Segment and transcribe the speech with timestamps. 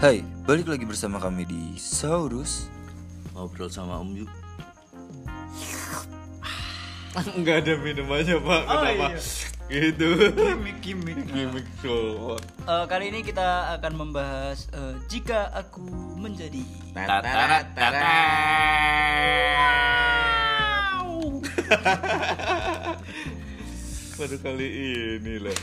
[0.00, 2.72] Hai, balik lagi bersama kami di Saurus
[3.36, 4.24] ngobrol sama Om Yu.
[7.36, 9.06] Enggak ada minum aja pak, Oh, kenapa?
[9.12, 9.20] iya.
[9.70, 10.08] Gitu.
[10.34, 11.18] Gimik gimik.
[11.28, 12.34] Gimik so.
[12.64, 15.84] Eh, kali ini kita akan membahas eh, jika aku
[16.16, 16.64] menjadi
[16.96, 17.68] Tatarat
[24.20, 24.68] Baru kali
[25.16, 25.54] ini loh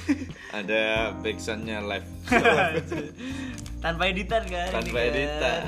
[0.56, 2.08] Ada backsoundnya live
[3.88, 4.70] tanpa editan kan?
[4.70, 5.16] Tanpa ini kan.
[5.16, 5.62] editan.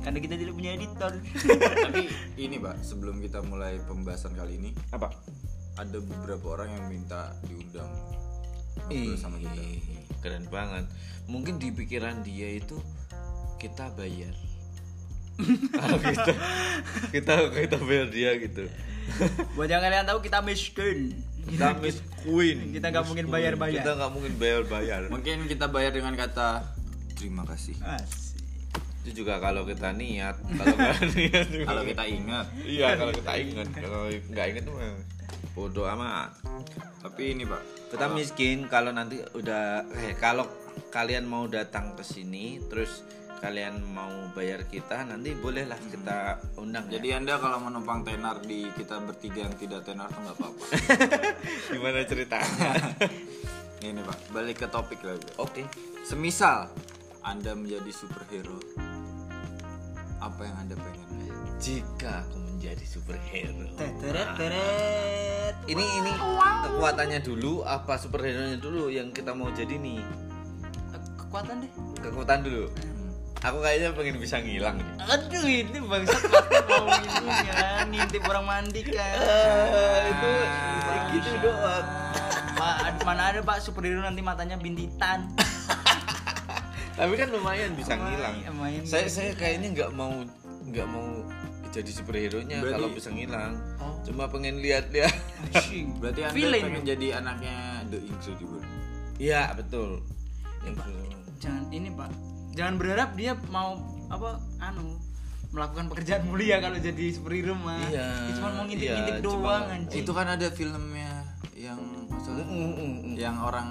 [0.00, 1.12] Karena kita tidak punya editor.
[1.84, 2.02] Tapi
[2.36, 5.12] ini pak, sebelum kita mulai pembahasan kali ini Apa?
[5.76, 7.86] Ada beberapa orang yang minta diundang
[8.78, 9.62] ngobrol sama kita
[10.18, 10.86] Keren banget
[11.26, 12.78] Mungkin di pikiran dia itu
[13.58, 14.32] Kita bayar
[15.70, 16.32] Kalau kita
[17.12, 18.64] kita kita bayar dia gitu
[19.54, 21.14] Buat yang kalian tahu kita miskin.
[21.46, 23.80] kita miss queen Kita nggak mungkin bayar-bayar.
[23.80, 26.77] kita nggak mungkin bayar bayar Mungkin kita bayar dengan kata
[27.18, 27.74] Terima kasih.
[27.82, 28.38] Asik.
[29.06, 30.76] itu juga kalau kita niat kalau
[31.16, 31.64] niat juga.
[31.72, 32.46] Kalau kita ingat.
[32.60, 33.66] Iya kalau kita ingat.
[33.74, 34.94] Kalau nggak ingat tuh mah
[35.56, 36.30] bodoh amat.
[37.02, 37.62] Tapi ini pak.
[37.90, 40.44] Kita miskin kalau nanti udah eh kalau
[40.94, 43.02] kalian mau datang ke sini terus
[43.38, 46.98] kalian mau bayar kita nanti bolehlah kita undang ya.
[46.98, 50.64] Jadi anda kalau menumpang tenar di kita bertiga yang tidak tenar tuh nggak apa-apa.
[51.74, 52.70] Gimana ceritanya?
[53.88, 55.30] Ini pak, balik ke topik lagi.
[55.38, 55.62] Oke.
[56.02, 56.66] Semisal
[57.28, 58.56] Anda menjadi superhero
[60.18, 61.04] Apa yang anda pengen?
[61.58, 65.54] jika aku menjadi superhero Teret teret.
[65.66, 66.12] ini ini
[66.64, 70.00] kekuatannya dulu apa superhero nya dulu yang kita mau jadi nih
[71.18, 71.70] Kekuatan deh.
[72.00, 72.64] kekuatan dulu
[73.38, 78.44] aku kayaknya pengen bisa ngilang nih Aduh ini bangsat pasti mau ini kan ngintip orang
[78.44, 79.14] mandi kan.
[80.08, 80.30] itu
[81.12, 81.84] gitu doang
[82.54, 85.30] Ma- mana ada pak superhero nanti matanya bintitan.
[86.98, 88.82] Tapi kan lumayan bisa ngilang Lumayan.
[88.82, 90.10] saya saya kayaknya nggak mau
[90.64, 91.06] nggak mau
[91.68, 93.94] jadi superhero nya Berarti- kalau bisa ngilang Oh.
[94.02, 95.14] cuma pengen lihat-lihat
[95.48, 95.94] Anjing.
[95.96, 96.62] Berarti anda Villain.
[96.64, 97.56] pengen jadi anaknya
[97.86, 98.62] The Incredible
[99.16, 100.02] iya betul
[100.60, 100.74] yang
[101.38, 102.10] jangan ini pak
[102.52, 103.78] jangan berharap dia mau
[104.08, 104.98] apa anu
[105.48, 109.70] melakukan pekerjaan mulia kalau jadi superhero mah Iya, Dia cuma mau ngintip-ngintip iya, doang cuma-
[109.70, 111.12] anjing Itu kan ada filmnya
[111.54, 113.14] Yang maksudnya Mm, mm, mm.
[113.16, 113.68] Yang orang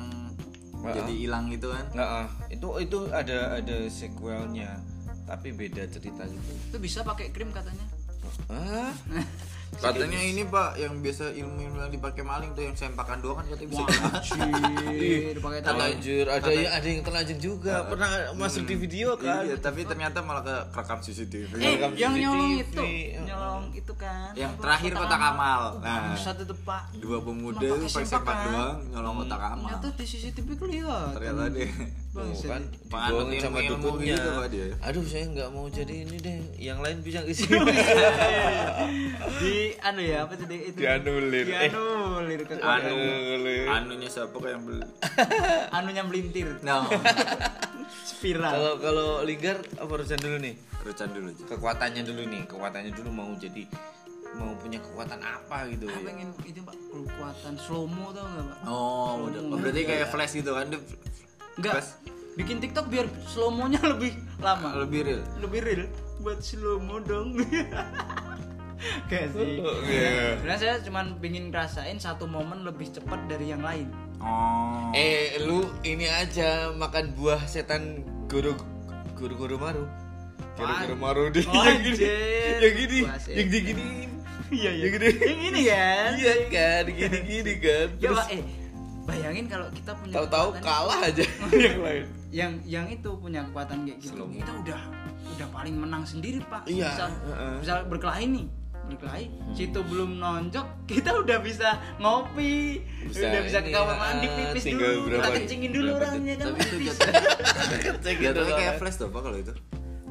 [0.86, 0.94] Ah.
[0.94, 2.28] Jadi hilang gitu kan nggak ah.
[2.54, 4.78] itu itu ada ada sequelnya
[5.28, 7.84] tapi beda cerita gitu itu bisa pakai krim katanya
[9.70, 13.70] Katanya ini pak Yang biasa ilmu-ilmu yang dipakai maling tuh Yang sempakan doang kan katanya
[13.70, 15.34] bisa anjir.
[15.38, 16.26] Pakai tangan terlanjur.
[16.28, 17.76] ada yang ada yang terlanjur juga.
[17.86, 19.44] Pernah masuk di video kan?
[19.44, 22.24] Iya tapi ternyata malah ke kerekam CCTV eh Rekam yang CCTV.
[22.24, 22.84] nyolong itu.
[23.24, 24.30] Nyolong itu kan.
[24.34, 28.46] Yang apa, terakhir kotak amal Nah satu itu pak Dua pemuda itu pakai sempak kan?
[28.48, 31.10] doang Nyolong kotak amal ternyata di CCTV kelihatan.
[31.14, 31.72] Ternyata deh
[32.18, 34.18] kan Penganut dibohongin sama dukunnya.
[34.18, 34.68] gitu, Pak, dia.
[34.82, 36.40] aduh saya nggak mau jadi ini deh.
[36.58, 37.46] Yang lain bisa isi
[39.58, 40.78] di anu ya apa jadi itu?
[40.78, 41.46] Dianulir.
[41.50, 41.70] Eh.
[41.74, 42.96] dianulir ke Anu.
[43.74, 44.86] Anunya siapa yang beli?
[45.78, 46.62] Anunya melintir.
[46.62, 46.86] No.
[48.10, 48.52] Spiral.
[48.54, 50.54] Kalau kalau linggar apa urusan dulu nih?
[50.86, 51.44] Rucan dulu aja.
[51.50, 52.42] Kekuatannya dulu nih.
[52.46, 53.66] Kekuatannya dulu mau jadi
[54.38, 58.58] mau punya kekuatan apa gitu Ah, pengen itu pak kekuatan slow mo tau nggak pak?
[58.70, 59.42] Oh udah.
[59.50, 60.70] Oh, Berarti kayak flash gitu kan?
[60.70, 60.80] Dia
[61.58, 61.74] nggak.
[61.74, 61.92] Flash.
[62.38, 64.78] Bikin tiktok biar slow mo nya lebih lama.
[64.86, 65.22] Lebih real.
[65.42, 65.84] Lebih real.
[66.22, 67.34] Buat slow mo dong
[69.10, 69.62] kayak sih.
[69.62, 70.38] Oh, iya.
[70.38, 73.90] sebenarnya saya cuma pengen ngerasain satu momen lebih cepat dari yang lain.
[74.22, 74.94] Oh.
[74.98, 78.54] Eh lu ini aja makan buah setan guru
[79.18, 79.86] guru guru maru.
[80.58, 82.62] Guru guru maru di Oh, yang gini anjir.
[82.62, 83.00] yang gini
[83.30, 84.12] yang diginiin
[84.50, 85.08] iya yang gini.
[85.22, 86.10] Yang ini kan?
[86.18, 86.84] Iya kan?
[86.90, 87.88] Gini gini kan?
[88.02, 88.44] Ya terus pak eh
[89.08, 91.24] bayangin kalau kita punya tahu-tahu kalah aja.
[91.56, 92.04] Yang lain.
[92.28, 94.20] Yang yang itu punya kekuatan kayak gitu.
[94.20, 94.82] Kita udah
[95.32, 96.68] udah paling menang sendiri pak.
[96.68, 97.56] Iya, misal, heeh.
[97.64, 98.46] misal berkelahi nih
[98.88, 102.82] berkelahi situ belum nonjok kita udah bisa ngopi.
[103.04, 105.04] Bisa udah bisa ke kamar ah, mandi pipis tinggal dulu.
[105.06, 109.38] berapa- kita kencingin dulu orangnya kan Tapi itu jatuhnya gitu kayak flash tuh pak kalau
[109.38, 109.54] itu?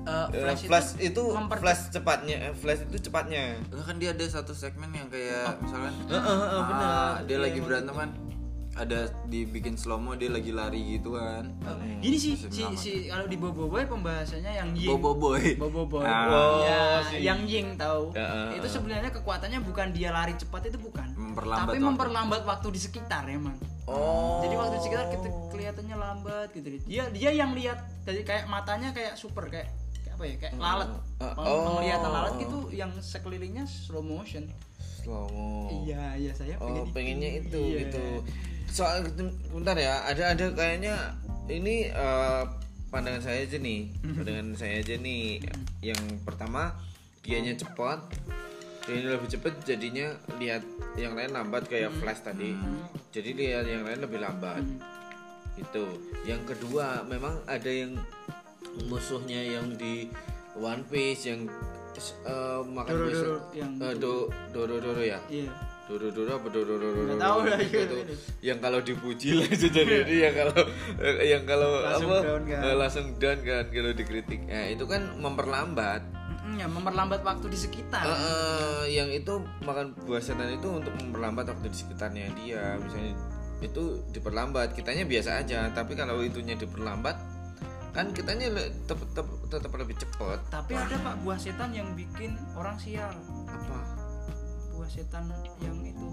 [0.06, 3.58] Eh, Eh, flash, flash itu memper- flash cepatnya eh, flash itu cepatnya.
[3.64, 7.11] Enggak kan dia ada satu segmen yang kayak misalkan Heeh, heeh, ah, benar.
[7.25, 8.11] Dia lagi berantem kan
[8.76, 11.49] Ada dibikin slow mo dia lagi lari gitu kan.
[11.64, 14.93] Eh, gini sih si, si kalau di Bobo Boy pembahasannya yang Ying.
[14.93, 16.28] Bobo boy Bobo Boy Ah.
[16.28, 20.69] Oh, ya, si- yang Ying tahu Ya, eh, itu sebenarnya kekuatannya bukan dia lari cepat
[20.69, 21.08] itu bukan.
[21.11, 21.88] Memperlambat tapi waktu.
[21.88, 23.56] memperlambat waktu di sekitar emang.
[23.84, 24.44] Oh.
[24.44, 26.69] Jadi waktu di sekitar kita kelihatannya lambat gitu.
[26.84, 30.88] Dia dia yang lihat jadi kayak matanya kayak super kayak, kayak apa ya kayak lalat.
[31.17, 31.64] Ah, Kalau oh.
[31.72, 34.52] penglihatan lalat gitu yang sekelilingnya slow motion.
[35.00, 35.72] Slow mo.
[35.81, 37.79] Iya iya saya oh pengen pengennya itu Iya.
[37.84, 38.05] gitu
[38.70, 39.06] soal
[39.54, 40.94] bentar ya ada ada kayaknya
[41.46, 42.42] ini eh,
[42.90, 43.80] pandangan saya aja nih.
[44.02, 45.42] Pandangan saya aja nih.
[45.82, 46.74] Yang pertama
[47.22, 48.06] dianya cepat
[48.86, 50.62] dianya lebih cepat jadinya lihat
[50.94, 52.54] yang lain lambat kayak flash tadi.
[53.10, 54.62] Jadi lihat yang lain lebih lambat.
[55.58, 57.98] Itu yang kedua memang ada yang
[58.86, 60.06] musuhnya yang di
[60.56, 61.50] One Piece yang
[62.26, 64.30] eh, makan besok yang eh, do
[65.02, 65.19] ya?
[65.26, 66.46] Iya doro doro apa?
[66.48, 68.14] Doro doro Nggak tahu lah, iya, itu iya.
[68.42, 70.56] yang kalau dipuji langsung jadi ini yang kalau
[71.22, 72.18] yang kalau Langsung apa?
[72.22, 72.60] down kan.
[72.60, 74.40] eh, langsung down kan kalau dikritik.
[74.44, 76.02] Nah itu kan memperlambat.
[76.02, 78.02] Mm-mm, ya memperlambat waktu di sekitar.
[78.02, 82.76] Eh, eh, yang itu makan buah setan itu untuk memperlambat waktu di sekitarnya dia.
[82.76, 83.14] Misalnya
[83.58, 85.70] itu diperlambat kitanya biasa aja.
[85.70, 87.14] Tapi kalau itunya diperlambat
[87.90, 88.52] kan kitanya
[88.84, 89.00] tetap
[89.48, 93.08] tetap lebih cepat tapi ada pak buah setan yang bikin orang sial.
[93.48, 93.95] Apa
[94.86, 95.26] buah setan
[95.66, 96.06] yang itu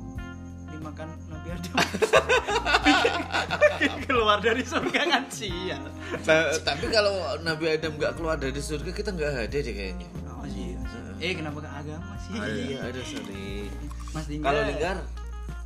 [0.73, 1.77] dimakan Nabi Adam.
[4.09, 5.23] Keluar dari surga kan?
[5.29, 5.85] Sial
[6.25, 10.09] Ta- tapi kalau Nabi Adam nggak keluar dari surga kita nggak ada deh kayaknya.
[10.25, 10.73] Oh sih
[11.21, 12.33] eh kenapa ke agama sih?
[12.33, 13.69] Iya ada sorry.
[14.09, 14.97] Mas kalau linggar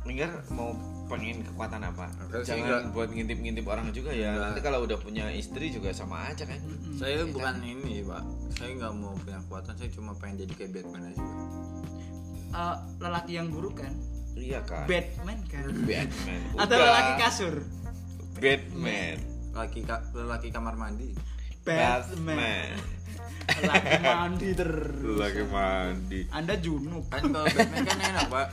[0.04, 0.76] linggar mau
[1.08, 2.12] pengen kekuatan apa?
[2.28, 4.36] Oke, sih, jangan buat ngintip-ngintip orang juga ya.
[4.36, 4.44] Nggak.
[4.52, 6.60] nanti kalau udah punya istri juga sama aja kan?
[7.00, 8.20] Saya bukan ini pak.
[8.52, 11.24] Saya nggak mau punya kekuatan saya cuma pengen jadi kayak Batman aja
[12.48, 13.92] Eh, lelaki yang buruk kan?
[14.32, 14.86] Iya kan?
[14.86, 15.66] Batman kan?
[15.82, 16.40] Batman.
[16.62, 16.86] Atau Udah.
[16.86, 17.54] lelaki kasur?
[18.34, 19.16] Batman.
[19.50, 21.10] Laki ka, lelaki kamar mandi.
[21.62, 22.78] Batman.
[23.50, 25.18] Lelaki mandi terus.
[25.18, 26.20] Lagi mandi.
[26.30, 27.04] Anda junub.
[27.08, 28.46] Kan kalau Batman kan enak pak.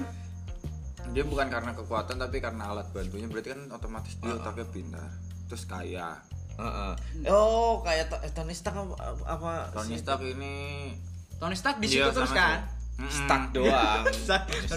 [1.13, 3.30] Dia bukan karena kekuatan tapi karena alat bantunya.
[3.30, 5.09] Berarti kan otomatis dia otaknya pintar.
[5.45, 6.18] Terus kaya.
[6.56, 6.94] Heeh.
[7.27, 8.95] oh kayak To- Tony Stark apa,
[9.27, 10.00] apa Tony?
[10.00, 10.56] Stark ini
[11.36, 12.59] Tony Stark di Iya, situ terus sama kan.
[12.95, 13.09] Mm-mm.
[13.09, 14.03] Stark doang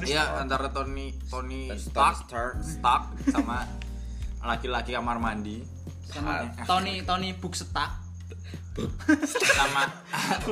[0.03, 0.41] Iya Stark.
[0.41, 2.55] antara Tony Tony Stark Stark.
[2.61, 3.65] Stark sama
[4.41, 5.62] laki-laki kamar mandi.
[6.05, 7.91] Sama Tony Tony Buksetak
[9.53, 9.85] sama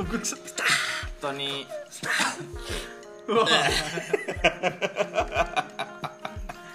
[1.17, 1.65] Tony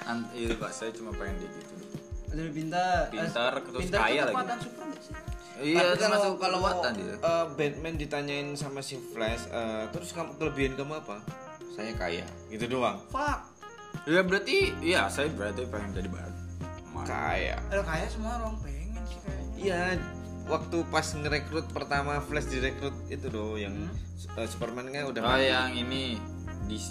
[0.02, 1.74] An- itu pak saya cuma pengen dia gitu
[2.32, 4.30] lebih pintar Pintar, Eh, terus pintar kaya lagi.
[4.30, 5.14] kekuatan super sih
[5.60, 6.58] iya Tapi itu kalau masuk kalau
[7.20, 11.20] eh, Batman ditanyain sama si Flash eh, terus kamu kelebihan kamu apa?
[11.72, 12.24] Saya kaya.
[12.48, 12.96] Gitu doang.
[13.08, 13.48] Fuck.
[14.08, 17.56] Ya berarti iya saya berarti pengen jadi Batman kaya.
[17.68, 19.54] Aduh kaya semua orang pengen sih kayaknya.
[19.58, 19.82] Iya,
[20.48, 23.74] waktu pas ngerekrut pertama Flash direkrut itu loh yang
[24.34, 25.48] eh, Superman kan udah oh mati.
[25.48, 26.16] yang ini
[26.66, 26.88] DC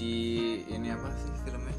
[0.67, 1.75] ini apa sih filmnya?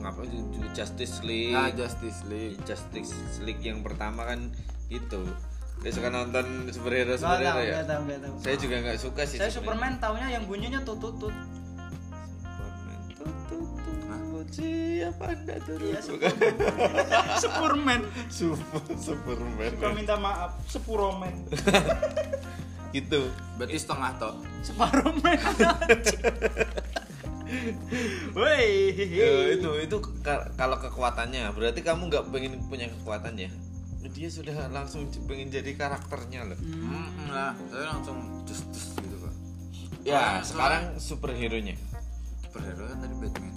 [0.00, 1.52] Ngapa ju- ju- Justice League.
[1.52, 2.56] ah Justice League.
[2.64, 3.12] Justice
[3.44, 4.48] League yang pertama kan
[4.90, 5.22] itu.
[5.80, 7.80] Dia suka nonton superhero superhero ya.
[7.80, 9.38] nggak tahu tahu Saya juga nggak suka sih.
[9.40, 9.48] saya.
[9.48, 11.32] Superman taunya yang bunyinya tut tut tut
[12.44, 12.98] Superman.
[13.16, 15.88] Tut, tut, siapa anda turun?
[15.88, 16.32] Iya, Bukan.
[17.42, 19.70] Superman Super Superman.
[19.72, 21.34] Suka minta maaf Sepuroman
[22.90, 23.30] Gitu.
[23.54, 25.38] berarti setengah toh Separoman
[28.34, 33.69] Woi Ya, itu itu ka- kalau kekuatannya berarti kamu nggak pengen punya kekuatannya
[34.02, 36.56] dia sudah langsung j- pengen jadi karakternya loh.
[36.56, 39.32] Hmm, lah saya langsung just just gitu pak.
[40.00, 41.76] Ya Soalnya- sekarang superhero nya
[42.40, 43.52] superhero kan tadi Batman.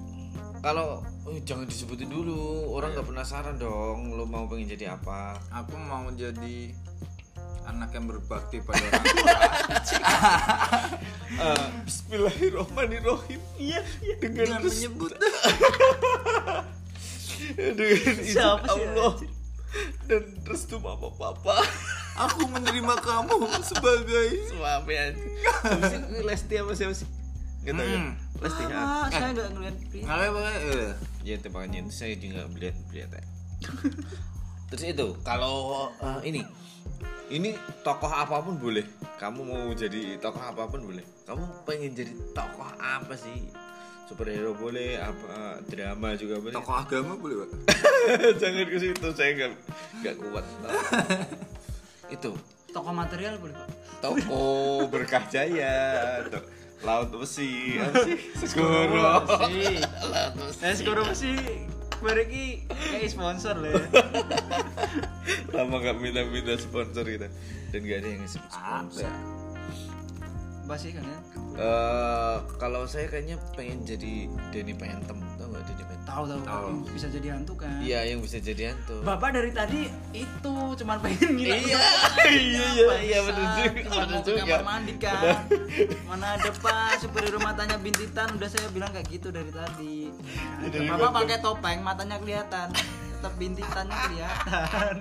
[0.59, 0.87] Kalau
[1.27, 2.35] eh, jangan disebutin dulu
[2.71, 5.35] orang nggak penasaran dong lo mau pengen jadi apa?
[5.53, 6.71] Aku mau jadi
[7.63, 9.35] anak yang berbakti pada orang tua.
[11.33, 13.39] Eh, Bismillahirrahmanirrahim.
[13.57, 14.15] Iya iya.
[14.19, 15.11] Dengan dengan menyebut.
[17.53, 19.13] Dengan izin Allah
[20.09, 21.65] dan restu mama papa
[22.13, 25.17] aku menerima kamu sebagai suami aja
[26.21, 27.09] Lesti apa siapa sih
[27.63, 28.13] Gak tau ya Hmm.
[28.43, 30.91] Lesti ya ah, Saya nggak ngeliat nggak apa eh.
[31.23, 33.23] Ya itu makanya saya juga melihat melihat ya.
[34.67, 36.43] Terus itu kalau eh, ini
[37.31, 37.55] ini
[37.87, 38.83] tokoh apa pun boleh.
[39.15, 41.07] Kamu mau jadi tokoh apa pun boleh.
[41.23, 43.47] Kamu pengen jadi tokoh apa sih?
[44.03, 46.53] Superhero boleh, apa drama juga boleh.
[46.53, 47.49] tokoh agama boleh pak
[48.41, 49.51] Jangan ke situ, saya nggak
[50.03, 50.45] nggak kuat.
[52.15, 52.31] itu
[52.73, 53.69] Toko material boleh pak
[54.03, 54.43] toko
[54.91, 56.19] berkah jaya,
[56.83, 57.79] laut besi?
[58.43, 59.23] Segoro.
[59.47, 59.79] sih
[60.59, 61.39] Eh sekarang masih
[62.03, 63.79] Bareki kayak sponsor lah ya.
[65.55, 67.31] lama gak minta-minta sponsor kita
[67.71, 68.43] dan gak ada yang ngasih
[70.63, 70.69] apa?
[70.69, 71.19] Basi kan ya
[71.53, 76.67] Eh, kalau saya kayaknya pengen jadi Denny Phantom tau gak Denny Phantom Tahu tahu Tahu.
[76.89, 81.29] Bisa jadi hantu kan iya yang bisa jadi hantu Bapak dari tadi itu cuman pengen
[81.37, 81.77] ngilang Iya,
[82.25, 83.03] iya, iya, Bangsat.
[83.03, 84.41] iya, bener juga, Cuma juga.
[84.41, 85.35] kamar mandi kan
[86.03, 90.09] mana ada pak superhero matanya bintitan udah saya bilang kayak gitu dari tadi.
[90.63, 92.69] Dari Bapak pakai topeng matanya kelihatan
[93.13, 94.93] tetap bintitannya kelihatan.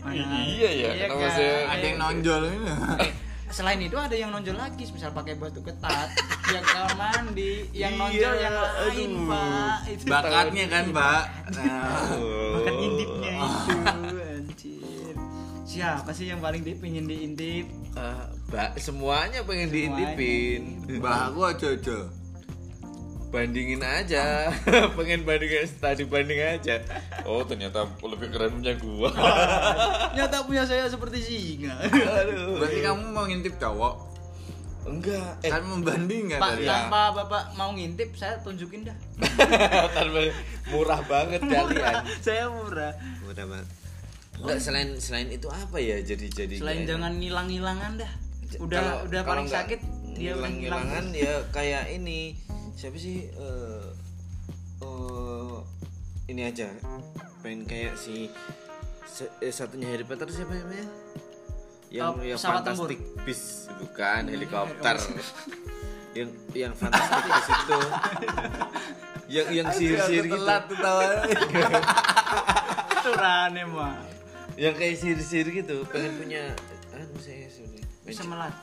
[0.00, 0.36] Mana?
[0.40, 1.30] Iya ya, kenapa kan?
[1.32, 2.58] saya- ada yang nonjol ini
[2.98, 3.10] Eh,
[3.50, 6.08] selain itu ada yang nonjol lagi, misal pakai batu ketat,
[6.54, 9.28] yang kamar mandi, yang nonjol Iya, yang lain, aduh.
[9.28, 9.76] Pak.
[9.86, 12.14] Itu bakatnya kan pak nah,
[12.56, 15.14] Makan intipnya itu, anjir.
[15.62, 17.66] Siapa sih yang paling dipingin diintip?
[17.94, 20.14] Ah, Mbak, semuanya pengen Semuanya.
[20.14, 20.62] diintipin.
[20.98, 21.98] bah aku aja aja
[23.30, 24.50] Bandingin aja,
[24.98, 26.82] pengen bandingin tadi banding aja.
[27.22, 29.10] Oh ternyata lebih keren punya gua.
[30.18, 31.78] Nyata punya saya seperti singa.
[31.78, 32.58] Aduh.
[32.58, 34.10] berarti kamu mau ngintip cowok
[34.80, 35.44] Enggak.
[35.44, 36.72] Eh, kan membandingkan Pak, tadi ya.
[36.72, 38.96] tanpa Bapak mau ngintip, saya tunjukin dah.
[39.96, 40.32] tanpa
[40.72, 41.94] murah banget kalian.
[42.26, 42.96] saya murah.
[43.22, 43.68] Murah banget.
[44.40, 48.12] Enggak selain selain itu apa ya jadi jadi Selain jangan ngilang-ngilangan dah.
[48.56, 49.80] Udah Kalau- udah kalau paling sakit
[50.16, 52.34] dia ngilang-ngilangan ya kayak ini
[52.80, 53.84] siapa sih eh
[54.80, 55.54] eh,
[56.26, 56.72] ini aja
[57.40, 58.32] pengen kayak si
[59.04, 60.88] se- eh, satunya Harry Potter siapa namanya?
[61.90, 64.96] Yang Oh, yang fantastic beast bukan helikopter.
[66.16, 67.80] yang yang fantastic beast itu.
[69.28, 70.94] Yang yang sihir-sihir gitu.
[73.02, 73.94] Turane mah.
[74.54, 76.42] yang kayak sihir-sihir gitu pengen punya
[76.92, 78.54] anu saya sebenarnya Bisa melat.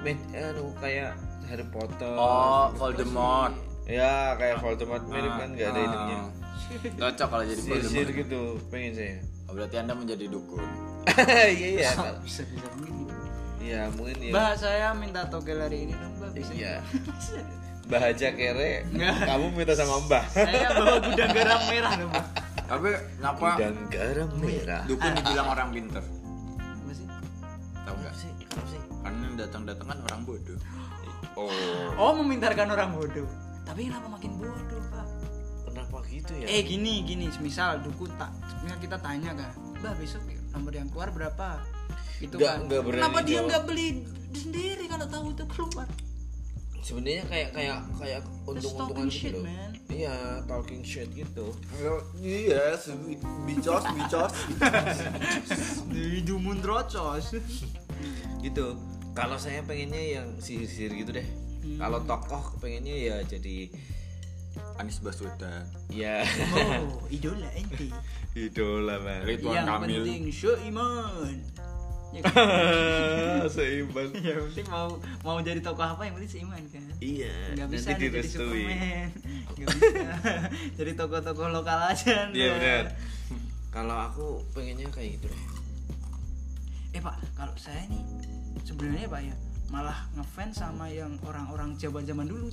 [0.00, 1.12] Mag- anu kayak
[1.46, 5.84] Harry Potter oh Voldemort Ya kayak Voldemort mirip kan nggak ada Ah.
[5.84, 6.18] hidungnya.
[6.96, 9.16] cocok kalau jadi Voldemort gitu pengen saya.
[9.44, 10.64] oh, berarti anda menjadi dukun
[11.52, 11.90] Iya iya.
[12.24, 12.92] Bisa bisa mungkin.
[13.58, 14.30] Iya mungkin ya.
[14.30, 16.30] Mbak, saya minta togel hari ini dong, Mbak.
[16.34, 16.52] Bisa.
[16.52, 16.74] Iya.
[17.84, 18.72] Mbah aja kere.
[18.94, 20.24] Kamu minta sama Mbah.
[20.26, 22.26] Saya bawa gudang garam merah dong, Mbak.
[22.64, 24.82] tapi kenapa Dan garam merah.
[24.86, 27.06] dukun dibilang orang pinter Apa sih?
[27.78, 28.30] tahu nggak Kenapa sih?
[28.42, 28.80] Kenapa sih?
[28.98, 30.58] karena yang datang-datang kan orang bodoh
[31.34, 31.50] Oh.
[31.98, 33.26] Oh, memintarkan orang bodoh.
[33.64, 35.06] Tapi kenapa makin bodoh, Pak?
[35.66, 36.46] Kenapa gitu ya?
[36.46, 38.30] Eh gini gini, misal dukun tak,
[38.62, 39.50] misal kita tanya kan,
[39.82, 40.22] Mbak besok
[40.54, 41.58] nomor yang keluar berapa?
[42.22, 42.70] Gitu Nggak- kan.
[42.70, 43.88] berani Kenapa dia nggak beli
[44.30, 45.88] sendiri kalau tahu itu keluar?
[46.84, 49.72] Sebenarnya kayak kayak kayak untung-untungan gitu man.
[49.88, 51.48] Iya, talking shit gitu.
[52.20, 52.76] iya
[53.48, 54.34] bicos bicos
[55.92, 57.32] Di jumun trocos.
[58.38, 58.66] Gitu.
[59.14, 61.28] Kalau saya pengennya yang sihir-sihir gitu deh.
[61.62, 61.78] Hmm.
[61.78, 63.70] Kalau tokoh pengennya ya jadi
[64.78, 66.26] Anies Baswedan ya
[66.82, 67.94] Oh, idola ente.
[68.38, 69.22] idola man.
[69.22, 71.34] Ridwan yang Kamil penting show iman.
[72.14, 72.34] Ya, kan?
[73.54, 74.10] Seimbang.
[74.26, 76.82] yang penting mau mau jadi tokoh apa yang penting seiman kan.
[77.02, 77.34] Iya.
[77.58, 78.28] Nggak bisa nanti jadi.
[78.30, 79.08] Superman.
[79.58, 80.10] Nggak bisa.
[80.78, 82.30] jadi tokoh-tokoh lokal aja.
[82.30, 82.84] Iya benar.
[83.74, 85.42] Kalau aku pengennya kayak gitu deh.
[86.94, 88.02] Eh pak, kalau saya nih
[88.64, 89.34] sebenarnya pak ya
[89.66, 92.48] malah ngefans sama yang orang-orang Jawa zaman dulu.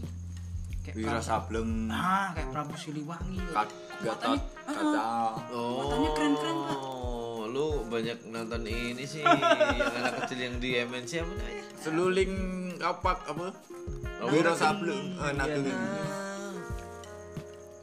[0.81, 3.37] Kayak Wira Prabu- Sableng Ah, kayak Prabu Siliwangi.
[3.47, 3.69] Kat
[4.01, 5.09] Gatot Matanya- Kaca
[5.45, 6.77] Matanya keren-keren, Pak.
[6.81, 9.37] Oh, lu banyak nonton ini sih yang
[9.93, 11.63] anak kecil yang di MNC apa namanya?
[11.75, 12.33] seluling
[12.75, 13.47] kapak apa
[14.17, 15.57] Oh, Wira Sableng eh, Naga Iya.
[15.59, 15.73] Geni.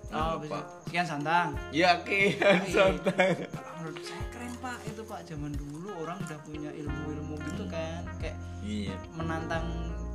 [0.09, 0.41] Oh.
[0.83, 1.53] Sekian santang.
[1.71, 3.45] Ya kian santai.
[3.79, 4.79] Menurut saya keren pak.
[4.85, 8.03] Itu pak zaman dulu orang udah punya ilmu-ilmu gitu kan.
[8.19, 8.97] Kayak Iya.
[9.15, 9.67] menantang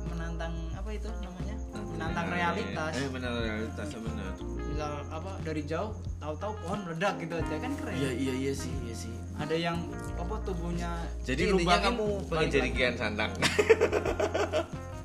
[0.04, 1.56] menantang apa itu namanya?
[1.72, 2.92] Menantang realitas.
[2.92, 4.32] Eh menantang realitas ya benar.
[4.74, 7.94] misal apa dari jauh tahu-tahu pohon meledak gitu aja kan keren.
[7.94, 9.14] Iya iya iya sih iya sih.
[9.34, 9.78] ada yang
[10.14, 10.90] apa tubuhnya
[11.26, 13.32] Jadi intinya dilubakin, kamu pengen jadi kian santang.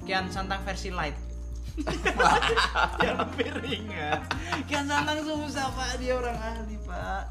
[0.04, 1.14] Kian Santang versi light.
[3.00, 3.30] Yang
[3.62, 4.20] ringan
[4.66, 6.02] Kian Santang susah pak.
[6.02, 7.24] Dia orang ahli pak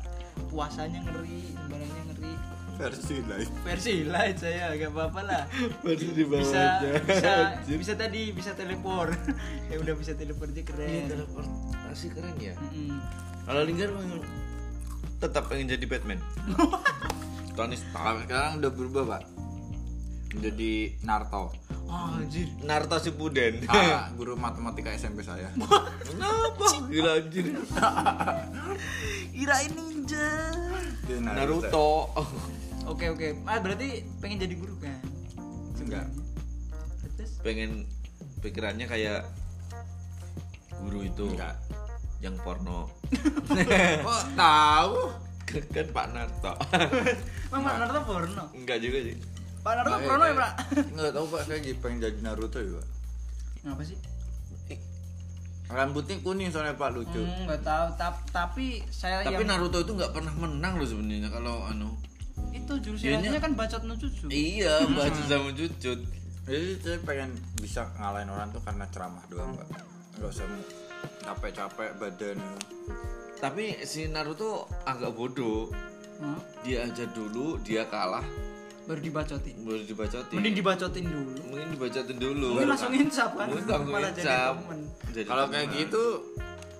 [0.48, 2.32] puasanya ngeri sembarangnya ngeri
[2.74, 5.42] versi lain versi light saya gak apa-apa lah
[5.82, 6.62] Baru di bisa
[7.02, 7.34] bisa
[7.68, 9.12] bisa tadi bisa teleport
[9.70, 12.54] ya udah bisa teleport aja Iya keren teleportasi keren ya.
[12.54, 12.98] Mm-mm.
[13.44, 14.26] Kalau Linggar pengen-
[15.18, 16.20] tetap pengen jadi Batman.
[17.58, 18.22] Tony Stark.
[18.22, 19.22] sekarang udah berubah pak
[20.30, 21.50] menjadi Naruto
[21.88, 23.64] oh anjir Naruto Shippuden.
[23.66, 25.48] ah, guru matematika SMP saya
[26.04, 26.64] Kenapa?
[26.84, 27.46] Gila anjir.
[29.30, 30.28] kirain ninja
[31.04, 32.12] Dia Naruto.
[32.84, 34.98] oke oke ah berarti pengen jadi guru kan
[35.78, 36.06] enggak
[37.16, 37.70] terus Pengen
[38.38, 39.24] pikirannya kayak
[40.78, 41.56] guru itu enggak
[42.18, 42.90] yang porno.
[44.02, 44.94] kok tahu
[45.48, 46.52] kan Pak Naruto.
[47.48, 49.16] Emang Pak Naruto porno Enggak juga sih.
[49.68, 50.52] Pak Naruto porno ya pak?
[50.90, 51.40] Nggak tahu pak.
[51.44, 52.86] Saya jadi pengen jadi Naruto ya pak
[53.58, 53.98] ngapa sih
[55.68, 57.20] rambutnya kuning soalnya pak lucu.
[57.20, 57.86] Hmm, nggak tahu.
[57.94, 61.92] Tap- tapi saya Tapi yang Naruto itu nggak pernah menang loh sebenarnya kalau anu.
[62.48, 66.00] itu jurus silatnya kan bacot no jutsu Iya, baju sama cucut.
[66.46, 69.68] jadi saya pengen bisa ngalahin orang tuh karena ceramah doang pak.
[70.16, 70.46] Nggak usah
[71.20, 72.38] capek-capek badan.
[73.36, 75.68] Tapi si Naruto agak bodoh.
[76.18, 76.40] Hah?
[76.62, 78.24] dia aja dulu dia kalah
[78.88, 79.56] baru dibacotin.
[79.60, 80.34] Baru dibacotin.
[80.34, 81.40] Mending dibacotin dulu.
[81.46, 82.48] Mungkin dibacotin dulu.
[82.56, 83.46] Mungkin langsung insap kan?
[83.46, 84.54] Mungkin langsung insap.
[85.22, 86.02] Kalau kayak gitu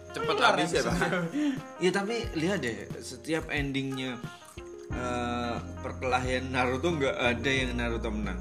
[0.09, 0.88] cepet habis ya, Pak.
[0.88, 1.29] episode.
[1.85, 4.17] ya tapi lihat deh setiap endingnya
[4.88, 8.41] eh, perkelahian Naruto nggak ada yang Naruto menang.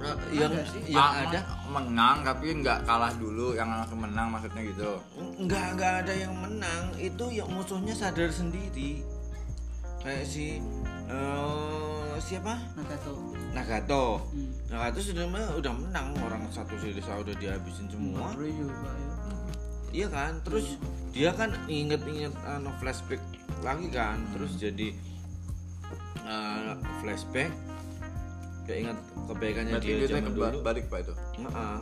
[0.00, 0.82] Nah, yang Ada sih.
[0.88, 4.96] yang Ah, ada menang tapi nggak kalah dulu yang langsung menang maksudnya gitu.
[5.36, 6.82] nggak nggak ada yang menang.
[6.96, 9.04] Itu yang musuhnya sadar sendiri.
[10.00, 10.56] Kayak si
[11.04, 11.89] eh,
[12.20, 12.54] siapa?
[12.76, 13.12] Nagato.
[13.50, 14.04] Nagato.
[14.30, 14.50] Hmm.
[14.68, 18.30] Nagato sudah mah- udah menang orang satu series udah dihabisin semua.
[18.36, 18.46] Ya.
[19.90, 20.38] iya kan?
[20.46, 20.78] Terus
[21.10, 23.18] dia kan inget-inget anu flashback
[23.60, 24.22] lagi kan?
[24.36, 24.94] Terus jadi
[26.22, 26.72] eh,
[27.02, 27.50] flashback.
[28.68, 28.94] Keinget
[29.26, 30.62] kebaikannya Berarti dia dia zaman dulu.
[30.62, 31.14] balik Pak itu.
[31.42, 31.78] Heeh.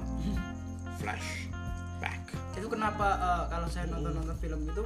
[0.96, 2.22] flashback.
[2.56, 4.82] Itu kenapa eh, kalau saya nonton nonton film itu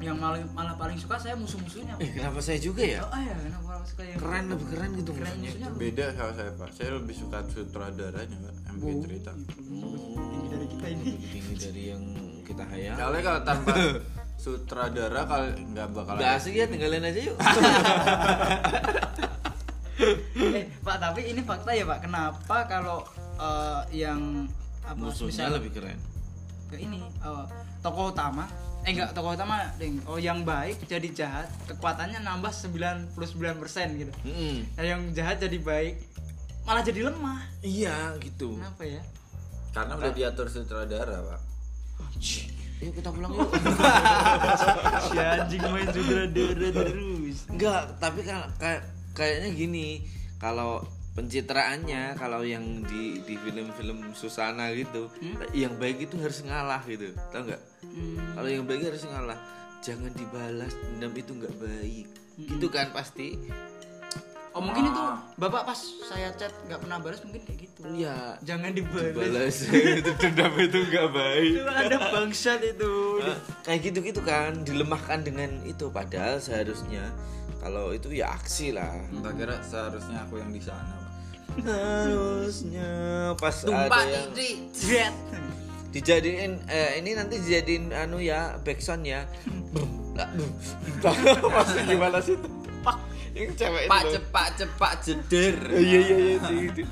[0.00, 2.00] yang malah malah paling suka saya musuh-musuhnya.
[2.00, 3.04] Eh kenapa saya juga ya?
[3.04, 5.68] Oh ya kenapa orang suka yang keren lebih keren gitu keren musuhnya musuhnya.
[5.76, 6.68] Beda kalau saya Pak.
[6.72, 9.30] Saya lebih suka sutradaranya Pak yang bikin cerita.
[9.36, 11.04] ini dari kita ini.
[11.20, 12.02] Ini dari yang
[12.48, 12.94] kita hayal.
[12.96, 13.74] Soalnya kalau tanpa
[14.42, 17.36] sutradara kalau nggak bakal Udah asik ya tinggalin aja yuk.
[20.40, 22.08] Eh pak tapi ini fakta ya pak.
[22.08, 23.04] Kenapa kalau
[23.36, 24.48] eh, yang
[24.80, 25.98] apa musuhnya misalnya lebih keren?
[26.72, 27.44] Ke ini eh,
[27.84, 28.48] tokoh utama
[28.80, 30.00] eh enggak tokoh utama ding.
[30.08, 33.12] Oh yang baik jadi jahat kekuatannya nambah 99%
[34.00, 34.12] gitu.
[34.24, 34.56] Mm-mm.
[34.76, 36.00] nah yang jahat jadi baik
[36.64, 37.40] malah jadi lemah.
[37.60, 38.56] Iya gitu.
[38.56, 39.02] Kenapa ya?
[39.70, 41.40] Karena udah diatur sutradara Pak.
[42.80, 43.50] yuk kita pulang yuk.
[45.12, 47.38] Si anjing main sutradara terus.
[47.52, 48.82] Enggak, tapi kan kayak
[49.12, 49.88] kayaknya gini,
[50.40, 50.80] kalau
[51.12, 55.10] pencitraannya kalau yang di di film-film Susana gitu,
[55.52, 57.10] yang baik itu harus ngalah gitu.
[57.28, 57.62] Tahu nggak?
[57.82, 58.16] Hmm.
[58.34, 59.38] Kalau yang baik harus ngalah.
[59.80, 62.06] Jangan dibalas, dendam itu nggak baik.
[62.36, 63.36] Gitu kan pasti.
[64.50, 65.02] oh mungkin itu
[65.38, 68.34] bapak pas saya chat nggak pernah balas mungkin kayak gitu Iya.
[68.42, 69.56] jangan dibalas Balas
[70.02, 71.50] itu dendam itu nggak baik.
[71.54, 77.14] itu ada bangsat itu Nah, kayak gitu-gitu kan dilemahkan dengan itu padahal seharusnya
[77.62, 78.90] kalau itu ya aksi lah
[79.22, 81.09] Tak kira seharusnya aku yang di sana Pak.
[81.58, 82.90] Harusnya
[83.36, 85.14] pas tumpah ada yang jet
[85.90, 89.26] dijadiin eh, ini nanti dijadiin anu ya backsound ya.
[91.54, 92.48] Pasti gimana sih itu?
[92.86, 92.96] Pak.
[93.34, 95.56] Yang cewek itu Pak cepak cepak jeder.
[95.78, 96.82] iya iya iya itu, itu.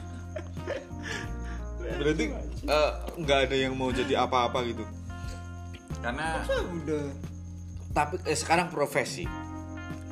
[1.98, 2.24] berarti
[2.68, 2.90] eh,
[3.22, 4.84] nggak ada yang mau jadi apa-apa gitu?
[6.02, 6.42] Karena
[6.82, 7.06] udah?
[7.94, 9.26] Tapi eh, sekarang profesi.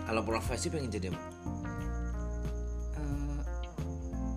[0.07, 1.36] Kalau profesi pengen jadi apa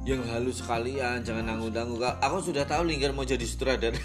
[0.07, 3.99] yang halus sekalian jangan nanggung-nanggung aku sudah tahu Linggar mau jadi sutradara.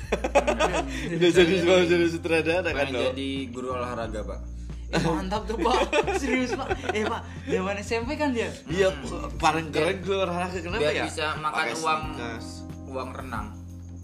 [1.14, 4.40] Udah jadi mau jadi sutradara kan jadi guru olahraga Pak.
[4.94, 5.90] eh, mantap tuh pak.
[6.22, 6.70] Serius pak.
[6.94, 8.50] Eh pak zaman SMP kan dia?
[8.70, 8.94] Iya
[9.42, 11.04] paling keren gue olahraga kenapa Biar ya?
[11.10, 12.48] bisa makan Pakai uang sneakers.
[12.94, 13.46] uang renang.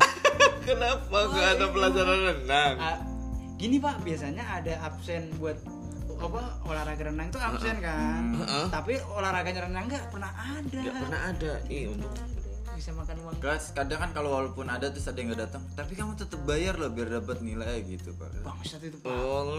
[0.67, 2.75] kenapa gak ada pelajaran renang?
[2.81, 2.99] Ah,
[3.55, 4.03] gini pak.
[4.03, 5.59] Biasanya ada absen buat
[6.23, 8.67] apa olahraga renang itu absen kan Heeh.
[8.69, 12.13] tapi olahraganya renang nggak pernah ada Gak pernah ada ih untuk
[12.71, 15.93] bisa makan uang Guys, kadang kan kalau walaupun ada terus ada yang nggak datang, tapi
[15.93, 18.33] kamu tetap bayar loh biar dapat nilai gitu pak.
[18.41, 19.53] bangsat itu pak oh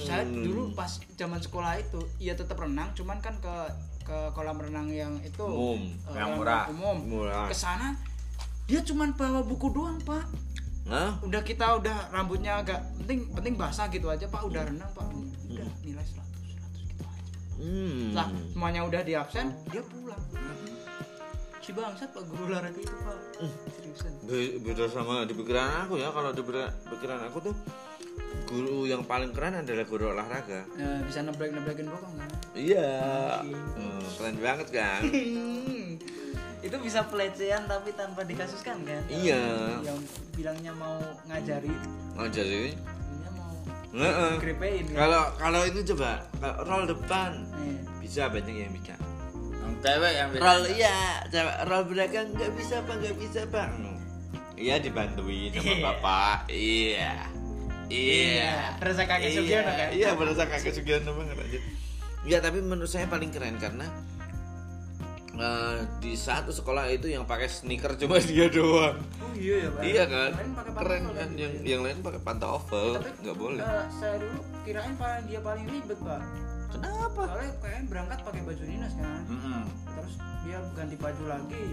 [0.00, 3.54] saya dulu pas zaman sekolah itu ya tetap renang cuman kan ke
[4.02, 5.92] ke kolam renang yang itu Umum.
[6.06, 6.64] eh, Yang murah.
[6.70, 7.44] umum Murah.
[7.44, 7.92] ke sana
[8.64, 10.24] dia cuman bawa buku doang pak
[10.86, 11.20] Hah?
[11.20, 15.04] udah kita udah rambutnya agak penting penting basah gitu aja pak udah renang pak
[15.88, 17.32] nilai 100 100 gitu aja.
[17.58, 18.08] Hmm.
[18.12, 20.22] lah semuanya udah di absen dia pulang.
[21.64, 23.18] Si bangsat pak guru olahraga itu pak?
[23.76, 24.12] Seriusan.
[24.24, 26.42] Be- beda sama di pikiran aku ya kalau di
[26.88, 27.54] pikiran aku tuh
[28.48, 30.64] guru yang paling keren adalah guru olahraga.
[30.80, 32.30] Eh, bisa neblek neblekin bokong kan?
[32.56, 32.90] Iya.
[33.44, 35.00] Hmm, keren banget kan?
[36.58, 39.02] Itu bisa pelecehan tapi tanpa dikasuskan kan?
[39.06, 39.78] Iya.
[39.84, 39.98] yang
[40.34, 40.96] bilangnya mau
[41.28, 41.70] ngajari.
[42.16, 42.26] Mau
[43.90, 44.32] Heeh.
[44.36, 46.20] grepein kan kalau kalau itu coba
[46.62, 48.94] roll depan Eh, bisa banyak yang bisa
[49.58, 50.42] Yang cewek yang bisa.
[50.42, 53.68] roll iya coba roll belakang nggak bisa pak nggak bisa pak
[54.54, 55.80] iya dibantuin sama Iya.
[55.82, 57.12] bapak iya
[57.88, 59.88] iya Berasa kakek Sugiono kan?
[59.90, 61.58] iya berasa kakek Sugiono banget aja
[62.26, 63.86] ya tapi menurut saya paling keren karena
[65.38, 68.98] eh, di satu sekolah itu yang pakai sneaker cuma dia doang.
[69.18, 69.82] Oh iya ya pak.
[69.82, 70.30] Iya kan?
[70.30, 71.62] Yang lain pakai keren pantofel kan yang ya.
[71.64, 72.88] yang lain pakai pantofel.
[73.16, 73.62] Nggak boleh.
[73.62, 76.20] eh, saya dulu kirain paling dia paling ribet pak.
[76.68, 77.20] Kenapa?
[77.24, 79.20] Soalnya kayaknya berangkat pakai baju dinas kan?
[79.26, 79.60] Mm-mm.
[79.88, 81.66] terus dia ganti baju lagi.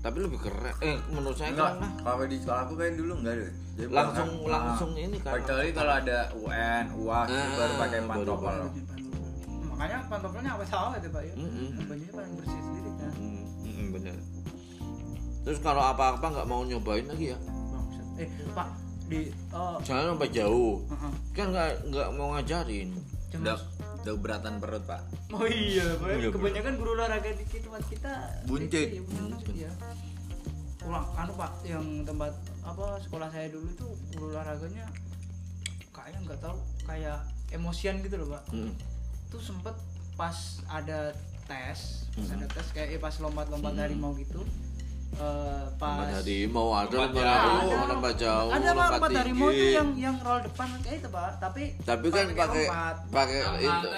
[0.00, 0.74] Tapi lebih keren.
[0.80, 3.52] Eh menurut saya Enggak, keren kalau di sekolah aku kayak dulu enggak deh.
[3.74, 5.32] Jadi langsung bahkan- langsung ini kan?
[5.34, 8.58] Kecuali kalau ada UN, UAS itu Ah, baru pakai baru pantofel.
[9.74, 11.68] Makanya pantoffelnya apa salah itu pak ya Mm-mm.
[11.84, 14.16] bajunya paling bersih sendiri kan Hmm, hmm, bener
[15.42, 18.06] terus kalau apa-apa nggak mau nyobain lagi ya Bangsat.
[18.16, 18.68] eh pak
[19.04, 19.18] di
[19.50, 21.12] oh jangan sampai jauh uh-uh.
[21.32, 22.90] kan nggak nggak mau ngajarin
[23.34, 23.58] Udah,
[23.98, 25.02] udah beratan perut, Pak.
[25.28, 28.12] oh iya pak Iya, kebanyakan guru olahraga di tempat kita
[28.46, 28.88] Buncit.
[28.88, 29.70] iya, buncit ya
[30.80, 32.30] ulang anu pak yang tempat
[32.62, 34.86] apa sekolah saya dulu tuh guru olahraganya
[35.90, 37.18] kayak nggak tahu kayak
[37.50, 38.70] emosian gitu loh pak Hmm.
[39.34, 39.74] Tuh sempet
[40.14, 40.36] pas
[40.68, 41.10] ada
[41.44, 41.80] tes pas
[42.14, 42.30] Hmm.
[42.32, 44.46] ada tes kayak eh, pas lompat-lompat harimau gitu
[45.12, 47.42] eh, pas lompat harimau ada Lompat lompat jauh.
[47.42, 49.18] harimau lompat jauh ada lompat tinggi.
[49.18, 52.94] harimau tuh yang yang roll depan kayak itu pak tapi tapi kan pakai lompat.
[53.10, 53.88] pakai itu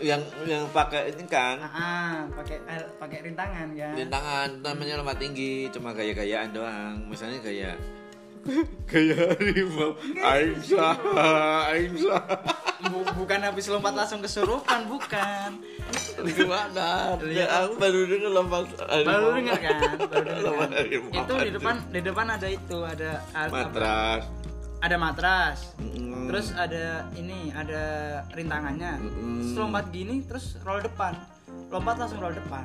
[0.00, 5.16] yang yang pakai ini kan Ah, ah, pakai eh, pakai rintangan kan rintangan namanya lompat
[5.18, 7.72] tinggi cuma gaya-gayaan doang misalnya gaya
[8.88, 10.96] gaya harimau Aisyah
[11.70, 12.22] Aisyah
[12.80, 15.60] Bu- bukan habis lompat langsung kesurupan bukan.
[16.24, 18.64] Gimana ya, aku baru dengar lompat.
[18.88, 20.70] Harimau baru dengar kan baru dengar kan?
[21.12, 24.22] itu di depan di depan ada itu ada ada- matras.
[24.80, 25.58] Ada matras.
[25.76, 26.32] Mm.
[26.32, 27.82] terus ada ini ada
[28.32, 28.96] rintangannya.
[28.96, 29.44] Mm.
[29.44, 31.12] terus lompat gini terus roll depan.
[31.68, 32.64] Lompat langsung roll depan.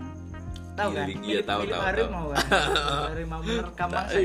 [0.76, 1.08] Tahu kan?
[1.08, 2.46] Iya, iya, tahu, tahu, harimau kan?
[3.12, 4.20] Harimau menerkam mangsa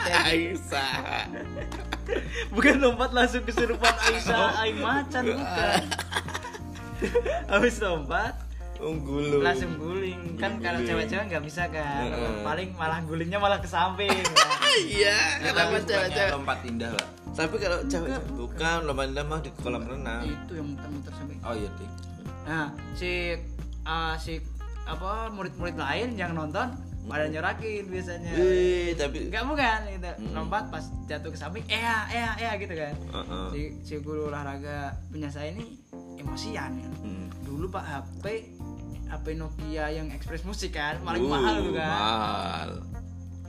[0.00, 0.22] Kan?
[0.26, 0.94] Aisyah.
[2.54, 4.50] Bukan lompat langsung kesurupan Aisyah.
[4.60, 5.82] Aing macan bukan.
[7.52, 8.34] Habis lompat
[8.80, 10.40] unggul langsung guling.
[10.40, 12.08] Kan kalau cewek-cewek nggak bisa kan.
[12.08, 12.40] Heeh.
[12.40, 14.08] paling malah gulingnya malah ke samping.
[14.08, 14.56] Kan?
[14.96, 16.30] iya kenapa Bukannya cewek-cewek?
[16.32, 16.58] lompat.
[16.64, 17.06] Indah, Pak.
[17.30, 18.78] tapi kalau cewek bukan.
[18.84, 20.22] lompat indah mah di kolam renang.
[20.24, 21.90] Itu yang muter-muter samping Oh iya, Tik.
[22.40, 23.36] nah si
[23.84, 24.40] ah, si
[24.82, 30.10] apa murid-murid lain yang nonton pada nyorakin biasanya Wih, tapi Enggak bukan gitu.
[30.30, 31.80] Lompat pas jatuh ke samping, eh
[32.12, 32.92] eh eh gitu kan.
[32.92, 33.46] Heeh.
[33.50, 35.80] Si, si guru olahraga punya saya ini
[36.16, 36.88] emosian ya.
[37.00, 37.26] Hmm.
[37.42, 38.24] Dulu Pak HP
[39.06, 41.88] HP Nokia yang Express Musik kan, paling Uh, mahal tuh kan.
[41.88, 42.68] mahal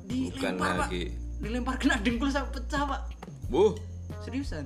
[0.08, 0.88] bukan Dilempar, Pak.
[0.88, 1.04] lagi
[1.38, 3.02] Dilempar kena dengkul sampai pecah, Pak.
[3.48, 3.74] buh
[4.22, 4.66] Seriusan?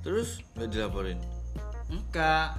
[0.00, 1.18] terus nggak dilaporin
[1.86, 2.56] Enggak.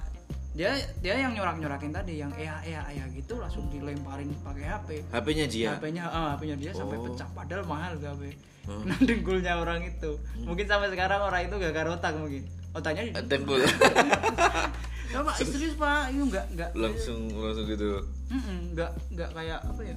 [0.52, 4.90] Dia dia yang nyorak-nyorakin tadi yang eh eh eh gitu langsung dilemparin pakai HP.
[5.08, 7.08] HP-nya dia HP-nya ah, HP-nya dia sampai Oh.
[7.08, 8.24] pecah padahal mahal tuh HP.
[8.68, 8.84] Hmm.
[8.88, 10.12] Nah, dengkulnya orang itu.
[10.44, 12.44] Mungkin sampai sekarang orang itu gak otak mungkin.
[12.72, 13.60] Otaknya dengkul
[15.12, 18.00] Coba serius Pak, itu enggak enggak langsung langsung gitu
[18.32, 19.96] Mm-mm, enggak enggak kayak apa ya?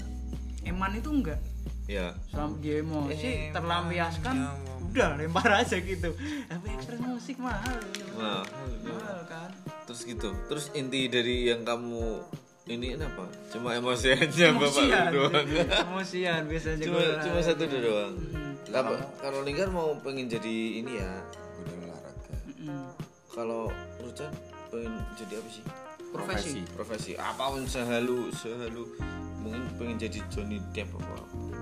[0.67, 1.39] Eman itu enggak.
[1.87, 4.51] Ya Selama dia emosi Eman, terlampiaskan ya
[4.87, 6.09] udah lempar aja gitu.
[6.47, 7.77] HP Express musik mahal.
[8.15, 8.47] Mahal.
[8.81, 9.51] Mahal kan.
[9.85, 12.25] terus gitu terus inti dari yang kamu
[12.67, 15.45] ini apa cuma emosi aja bapak doang
[15.85, 18.15] Emosian biasanya cuma gua- cuma satu doang
[18.67, 21.13] apa kalau Linggar mau pengen jadi ini ya
[21.59, 22.33] Guru olahraga.
[22.49, 22.89] Mm-mm.
[23.29, 23.69] kalau
[23.99, 24.33] Rucan
[24.69, 25.65] pengen jadi apa sih
[26.09, 26.61] Profesi.
[26.71, 28.89] profesi apa pun sehalu sehalu
[29.37, 31.54] mungkin pengen jadi Johnny Depp apa Hmm.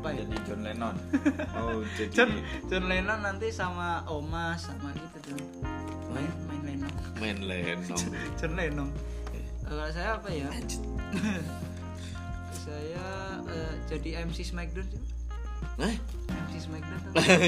[0.00, 0.24] Apa ya?
[0.24, 0.96] Jadi John Lennon.
[1.60, 2.30] oh jadi John,
[2.72, 5.36] John Lennon nanti sama Oma sama gitu tuh.
[6.08, 6.92] Main main Lennon.
[7.20, 8.00] Main lenong
[8.40, 8.88] John Lennon.
[9.36, 10.48] Eh, kalau saya apa ya?
[12.60, 13.08] Saya
[13.48, 14.84] eh, jadi MC Smackdown
[15.80, 15.96] eh?
[16.28, 17.00] MC Smackdown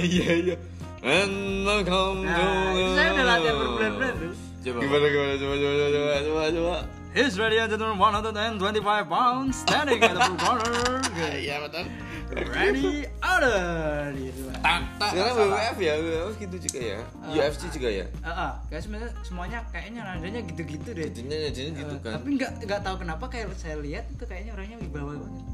[0.03, 0.57] iya iya.
[1.05, 4.35] Enak kamu nah saya udah latihan berbulan-bulan tuh.
[4.63, 4.79] Coba.
[4.79, 6.77] gimana gimana coba coba coba coba coba
[7.13, 11.01] His ready and gentlemen 125 pounds standing at the blue corner.
[11.45, 11.85] Iya betul.
[12.33, 14.17] Ready order.
[14.17, 14.81] Gitu Pak.
[15.13, 16.99] sekarang WWF ya WWF gitu juga ya.
[17.29, 18.07] UFC juga ya?
[18.25, 21.05] Ah, ah, guys sebenarnya semuanya kayaknya nadanya gitu-gitu deh.
[21.13, 22.13] Jadinya jadinya gitu Eh, kan.
[22.17, 25.45] tapi nggak nggak tahu kenapa kayak saya lihat itu kayaknya orangnya wibawa banget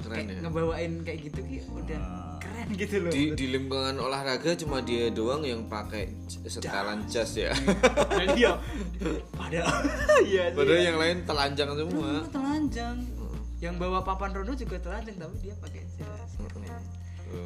[0.00, 0.40] keren kayak ya.
[0.42, 2.02] ngebawain kayak gitu ki udah
[2.38, 3.10] keren gitu loh.
[3.10, 6.08] Di di lingkungan olahraga cuma dia doang yang pakai
[6.44, 7.34] setelan jas.
[7.34, 7.50] ya.
[8.08, 8.52] Dan dia
[9.38, 9.78] padahal
[10.24, 10.56] iya sih.
[10.56, 12.10] padahal yang lain telanjang semua.
[12.16, 12.96] Hmm, telanjang.
[13.58, 16.30] Yang bawa papan rondo juga telanjang tapi dia pakai jas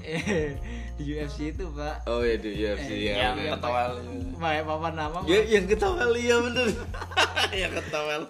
[0.02, 0.54] eh
[0.96, 2.06] di UFC itu pak.
[2.06, 3.98] Oh ya di UFC Eh, ya yang- Ketawal.
[4.38, 6.68] pakai papan nama ya yang ketawel iya bener.
[7.50, 8.22] Yang ketawel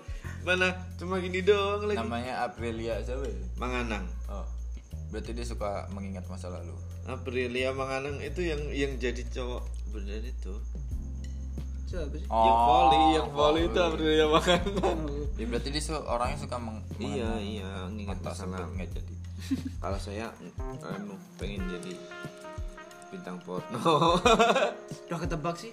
[0.42, 0.68] mana?
[0.94, 1.96] Cuma gini doang lagi.
[1.96, 3.34] Namanya Aprilia siapa ya?
[3.54, 4.04] Manganang.
[4.26, 4.46] Oh.
[5.08, 6.72] Berarti dia suka mengingat masa lalu.
[7.04, 10.54] Aprilia Manganang itu yang yang jadi cowok bener itu.
[11.84, 12.24] Siapa sih?
[12.24, 15.00] Yang volley yang Oh, volley itu Aprilia Manganang.
[15.34, 18.68] Ya berarti dia su- orangnya suka meng iya iya nginget masa lalu.
[18.74, 19.14] nggak jadi.
[19.76, 20.30] kalau saya
[20.80, 21.92] anu pengen jadi
[23.12, 24.16] bintang porno
[25.06, 25.72] udah ketebak sih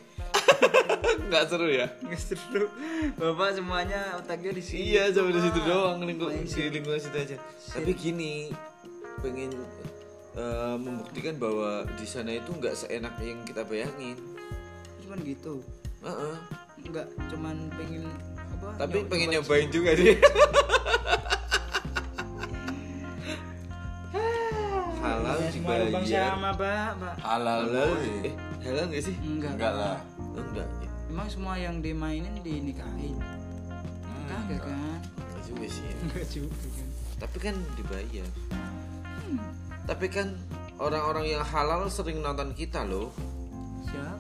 [1.21, 2.67] nggak seru ya Nggak seru.
[3.15, 4.91] Bapak semuanya otaknya di sini.
[4.91, 7.37] iya cuma di situ doang lingkup Main si lingkungan situ aja
[7.69, 8.51] tapi gini
[9.19, 9.55] pengen
[10.33, 14.19] eh, membuktikan bahwa di sana itu nggak seenak yang kita bayangin
[14.99, 15.63] Cuman gitu.
[15.99, 16.35] Heeh.
[16.81, 18.03] Enggak cuman pengen
[18.53, 18.67] apa?
[18.77, 20.15] tapi pengen nyoba- nyobain juga sih
[25.71, 27.13] Ya, semua lubang dibayar sama, Pak, Pak.
[27.19, 27.91] halal halal
[28.23, 29.51] eh halal nggak sih Enggak.
[29.53, 29.97] enggak lah
[30.33, 30.67] enggak
[31.09, 33.17] Emang semua yang dimainin dinikahin.
[33.17, 35.01] Hmm, Kagak kan?
[35.17, 35.93] Enggak juga sih ya.
[36.03, 36.87] Enggak juga kan.
[37.19, 38.27] tapi kan dibayar
[39.83, 40.27] tapi kan
[40.77, 43.09] orang-orang yang halal sering nonton kita loh
[43.83, 44.15] Siapa?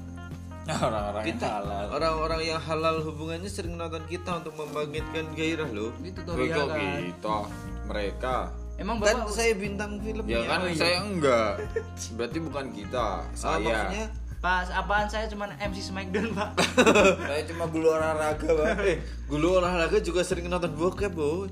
[0.85, 5.93] orang-orang yang kita halal orang-orang yang halal hubungannya sering nonton kita untuk membangkitkan gairah loh
[5.99, 6.99] Itu kok kan.
[7.05, 7.35] kita
[7.85, 8.35] mereka
[8.79, 10.77] Emang kan Bapak saya bintang filmnya ya kan Oh, iya.
[10.77, 11.51] saya enggak
[12.15, 14.05] berarti bukan kita Ah, saya maksudnya
[14.39, 16.49] Pas apaan saya cuman MC Smackdown, Pak.
[17.27, 21.51] saya cuma gulu olahraga bang eh gulu olahraga juga sering nonton bokep boy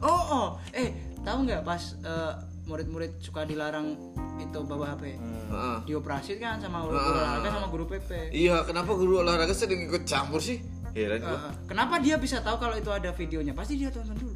[0.00, 0.48] Oh, oh.
[0.70, 2.32] Eh, tahu nggak pas eh,
[2.64, 3.92] murid-murid suka dilarang
[4.36, 5.16] itu bawa HP?
[5.16, 5.76] Heeh.
[5.84, 7.12] Dioperasi kan sama guru Ah.
[7.38, 8.10] olahraga sama guru PP.
[8.32, 12.56] iya kenapa guru olahraga sering ikut campur sih heran gua Eh, kenapa dia bisa tahu
[12.56, 13.52] kalau itu ada videonya?
[13.52, 14.33] Pasti dia tonton dulu.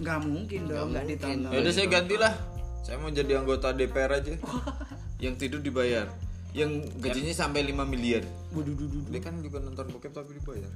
[0.00, 1.50] Nggak mungkin dong, nggak ditonton.
[1.52, 2.32] ya udah saya gantilah
[2.80, 4.32] saya mau jadi anggota DPR aja
[5.24, 6.08] yang tidur dibayar
[6.50, 9.04] yang gajinya sampai 5 miliar Waduh, duh, duh.
[9.06, 10.66] dia kan juga nonton bokep tapi dibayar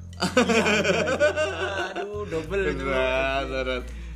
[1.99, 2.85] Aduh, double itu.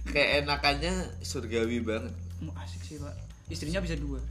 [0.07, 3.11] kayak enakannya surgawi banget Mau asik sih, Pak.
[3.51, 4.23] Istrinya bisa dua.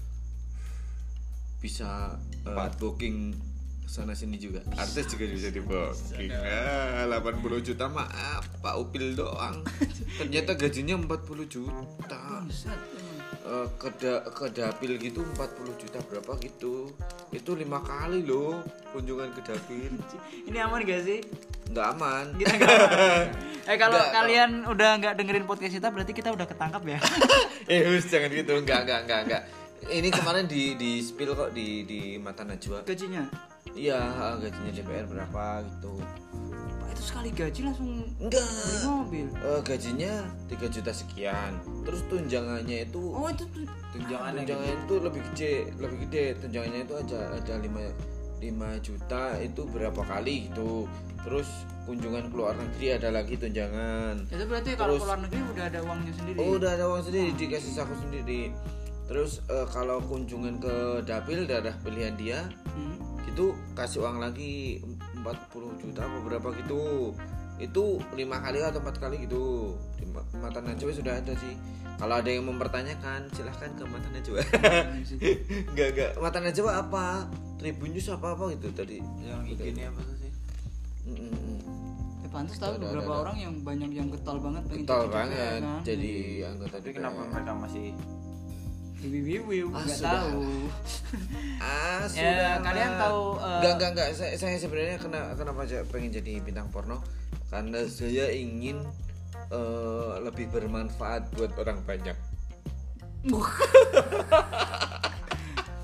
[1.59, 2.15] bisa
[2.47, 3.33] uh, booking
[3.87, 4.59] sana sini juga.
[4.75, 9.63] Artis juga bisa di booking ah, 80 juta mah apa upil doang.
[10.19, 12.43] Ternyata gajinya 40 juta.
[13.47, 16.91] Eh, ke da- ke dapil gitu 40 juta berapa gitu.
[17.31, 18.59] Itu lima kali loh
[18.91, 19.91] kunjungan ke dapil.
[20.45, 21.19] Ini aman gak sih?
[21.67, 22.25] nggak aman.
[22.35, 23.25] Kita nggak aman.
[23.67, 26.99] Eh kalau Nggak, kalian udah nggak dengerin podcast kita berarti kita udah ketangkap ya.
[27.71, 28.63] eh Hus, jangan gitu.
[28.63, 29.43] Enggak enggak enggak enggak
[29.87, 32.81] ini kemarin di di spill kok di di mata Najwa.
[32.83, 33.23] Gajinya.
[33.71, 33.99] iya
[34.35, 36.01] gajinya DPR berapa gitu.
[36.79, 38.41] Pak itu sekali gaji langsung enggak.
[38.41, 39.27] beli mobil.
[39.37, 40.13] Eh, gajinya
[40.49, 41.51] 3 juta sekian.
[41.83, 43.69] Terus tunjangannya itu Oh itu tuh.
[43.93, 46.25] tunjangannya tunjangannya itu lebih gede lebih gede.
[46.41, 47.85] Tunjangannya itu aja ada 5
[48.37, 50.89] 5 juta itu berapa kali gitu.
[51.21, 51.49] Terus
[51.85, 54.25] kunjungan ke luar negeri ada lagi tunjangan.
[54.25, 56.37] Itu berarti kalau Terus- ke luar negeri udah ada uangnya sendiri.
[56.37, 58.41] oh udah ada uang sendiri dikasih saku sendiri
[59.07, 62.39] terus eh, kalau kunjungan ke dapil daerah pilihan dia
[62.69, 62.95] Hmm.
[63.25, 64.83] itu kasih uang lagi
[65.15, 65.25] 40
[65.77, 67.13] juta apa berapa gitu.
[67.57, 69.73] Itu lima kali atau empat kali gitu.
[69.95, 71.57] Di Ma- mata najwa sudah ada sih.
[71.95, 74.37] Kalau ada yang mempertanyakan silahkan ke mata najwa.
[75.69, 77.05] Enggak enggak mata najwa apa?
[77.57, 79.01] Tribun news apa apa gitu tadi.
[79.19, 80.31] Yang IG-nya apa sih?
[81.07, 81.57] Mm, mm.
[82.19, 83.23] Ya, pantas tahu Ada, beberapa ada, ada.
[83.23, 85.81] orang yang banyak yang getol banget pengen Getol jadi banget DPR, kan?
[85.81, 86.13] jadi
[86.45, 87.85] anggota tapi kenapa mereka masih
[89.07, 90.41] Wiwi wiwi Ah, nggak tahu.
[91.57, 92.99] ah Ya, sudah kalian lah.
[93.01, 96.99] tahu, enggak enggak enggak saya, saya sebenarnya kena kenapa pengen jadi bintang porno
[97.47, 98.83] karena saya ingin
[99.49, 102.17] eh, lebih bermanfaat buat orang banyak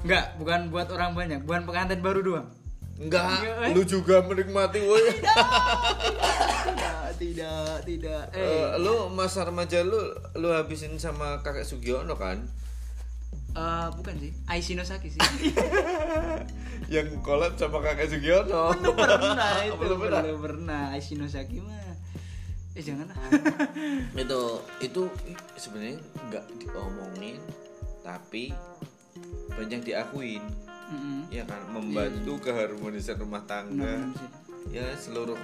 [0.04, 2.48] Enggak, bukan buat orang banyak, bukan pengantin baru doang.
[2.96, 3.72] enggak Enggak, eh?
[3.74, 5.02] lu juga menikmati woi
[6.64, 8.24] Tidak, tidak, tidak.
[8.32, 9.96] Eh, Eh, lu masa remaja lu
[10.36, 12.44] lu habisin sama kakek Sugiono kan
[13.54, 15.22] eh, bukan sih, Aishinosaki sih.
[16.94, 20.22] yang kolab sama kakek Sugiono belum pernah itu, Belum pernah.
[20.22, 20.84] belum pernah.
[20.92, 21.94] Aishinosaki mah.
[22.74, 23.18] Eh jangan lah.
[24.24, 24.42] itu
[24.80, 25.02] itu
[25.56, 27.38] sebenarnya nggak diomongin
[28.02, 28.52] tapi
[29.50, 30.42] banyak diakuin
[30.90, 31.30] Mm-mm.
[31.30, 34.30] ya kan membantu keharmonisan rumah tangga Benar-benar sih.
[34.74, 35.38] ya seluruh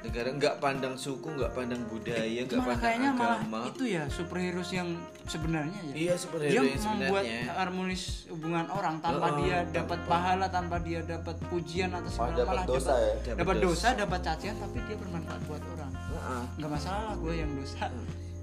[0.00, 3.58] negara nggak pandang suku nggak pandang budaya nggak malah pandang kayaknya malah agama.
[3.66, 4.88] itu ya superhero yang
[5.24, 5.94] sebenarnya ya.
[5.96, 7.52] Iya seperti dia yang membuat sebenarnya.
[7.54, 12.34] harmonis hubungan orang tanpa Oh, dia tanpa- dapat pahala tanpa dia dapat pujian atau segala
[12.36, 13.14] dapat malah dosa dapat, ya?
[13.16, 13.86] Dapat dapat dosa.
[13.92, 15.92] dapat cacian tapi dia bermanfaat buat orang.
[15.92, 16.42] Heeh.
[16.56, 17.84] nggak masalah gue yang dosa.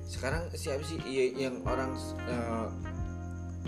[0.04, 1.00] Sekarang siapa sih?
[1.02, 1.96] Iya, yang orang
[2.28, 2.68] eh,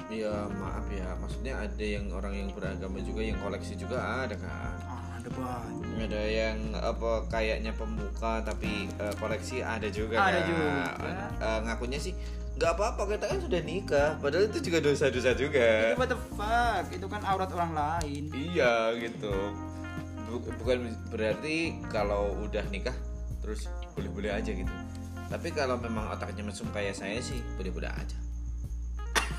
[0.06, 4.95] ya maaf ya maksudnya ada yang orang yang beragama juga yang koleksi juga ada kan
[5.26, 10.46] ada banyak ada yang apa kayaknya pemuka tapi eh, koleksi ada juga Ada kan.
[10.46, 10.70] juga.
[11.42, 12.14] Eh, ngakunya sih
[12.56, 14.10] nggak apa-apa kita kan sudah nikah.
[14.22, 15.92] Padahal itu juga dosa-dosa juga.
[15.92, 16.86] Itu what the fuck?
[16.88, 18.30] Itu kan aurat orang lain.
[18.32, 19.34] Iya gitu.
[20.30, 22.94] Bu- bukan berarti kalau udah nikah
[23.42, 23.66] terus
[23.98, 24.72] boleh-boleh aja gitu.
[25.26, 28.18] Tapi kalau memang otaknya mesum kayak saya sih boleh-boleh aja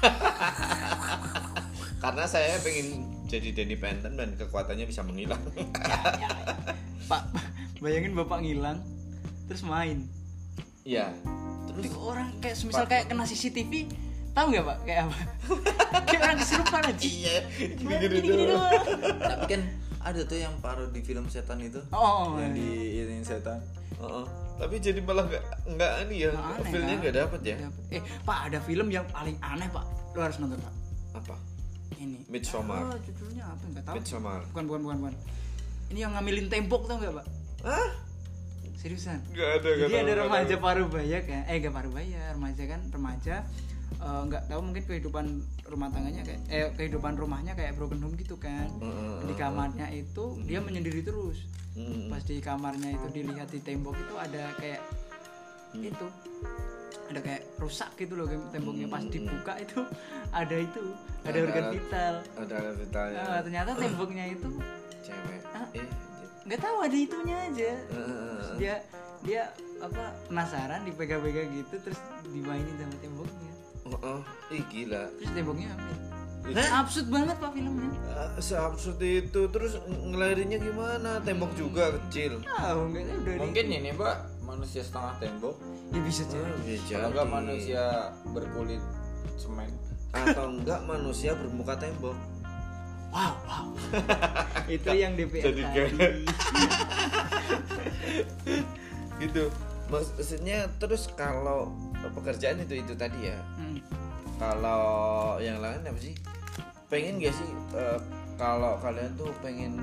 [2.07, 5.43] karena saya pengen jadi Danny Phantom dan kekuatannya bisa menghilang
[7.11, 7.23] Pak,
[7.79, 8.79] bayangin bapak ngilang
[9.45, 10.07] terus main.
[10.83, 11.11] Iya
[11.69, 13.91] Terus orang kayak semisal kayak kena CCTV,
[14.33, 15.19] tahu nggak pak kayak apa?
[16.09, 17.03] kayak orang kesurupan aja.
[17.03, 17.37] iya
[17.81, 18.71] Main gini-gini doang.
[19.21, 19.63] tapi kan
[20.01, 23.03] ada tuh yang parodi film setan itu Oh, yang iya.
[23.03, 23.59] di ini setan
[23.97, 24.25] Heeh.
[24.57, 26.63] tapi jadi malah nggak nggak ini ya kan?
[26.97, 27.57] nggak dapet ya
[27.91, 29.83] Eh, Pak ada film yang paling aneh pak.
[30.13, 30.75] Lu harus nonton pak.
[31.17, 31.35] apa
[31.95, 32.19] Ini.
[32.27, 32.83] Midsommar.
[32.85, 33.65] Oh, judulnya apa?
[33.67, 33.95] Nggak tahu.
[33.97, 35.15] Midsommar Bukan, bukan, bukan, bukan.
[35.87, 37.27] Ini yang ngambilin tembok tau nggak pak?
[37.65, 37.91] ah
[38.77, 39.19] Seriusan.
[39.33, 40.63] nggak ada Jadi nggak ada tahu, remaja tahu.
[40.63, 41.43] parubaya kan?
[41.47, 43.35] Eh gak parubaya, remaja kan remaja
[43.97, 45.25] eh, nggak tahu mungkin kehidupan
[45.65, 48.69] rumah tangganya kayak eh kehidupan rumahnya kayak broken home gitu kan.
[49.23, 51.47] Di kamarnya itu dia menyendiri terus.
[51.75, 52.09] Mm.
[52.09, 54.83] Pas di kamarnya itu dilihat di tembok itu ada kayak
[55.75, 56.07] itu
[57.07, 58.87] ada kayak rusak gitu loh temboknya.
[58.87, 59.81] Pas dibuka itu
[60.41, 60.83] ada itu.
[61.23, 62.15] Ada Ada organ vital.
[62.37, 64.49] ada vitalnya Nah, ternyata temboknya itu
[65.01, 65.41] cewek.
[65.51, 65.67] Ah.
[65.73, 65.87] eh
[66.47, 67.71] nggak tahu ada itunya aja.
[67.75, 68.39] Heeh.
[68.57, 68.75] dia
[69.21, 69.43] dia
[69.77, 73.53] apa penasaran dipegang-pegang gitu terus dimainin sama temboknya.
[73.85, 74.21] Oh, oh.
[74.49, 75.07] ih gila.
[75.17, 75.99] Terus temboknya ambil
[76.55, 76.79] Hah?
[76.79, 77.91] absurd banget pak filmnya.
[78.09, 79.41] Ah, seabsurd itu.
[79.49, 81.11] Terus ng- ngelarinya gimana?
[81.21, 82.39] Tembok juga kecil.
[82.39, 82.81] Nggak tahu
[83.27, 85.59] dari mungkin ini pak manusia setengah tembok.
[85.91, 87.83] Ya bisa Ah, jadi bisa kalau enggak manusia
[88.31, 88.83] berkulit
[89.35, 89.71] semen.
[90.15, 92.15] Atau enggak manusia bermuka tembok.
[93.11, 93.67] Wow wow.
[94.75, 95.63] Itu yang DPR Jadi
[99.23, 99.45] gitu.
[99.87, 101.71] Maksudnya terus kalau
[102.15, 103.39] pekerjaan itu itu tadi ya?
[103.59, 103.79] Hmm.
[104.37, 104.85] kalau
[105.41, 106.13] yang lain apa sih?
[106.93, 107.97] Pengen gak sih eh,
[108.37, 109.81] kalau kalian tuh pengen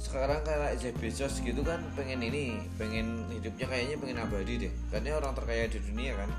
[0.00, 4.72] sekarang kayak Jeff Bezos gitu kan pengen ini pengen hidupnya kayaknya pengen abadi deh.
[4.88, 6.30] Karena orang terkaya di dunia kan.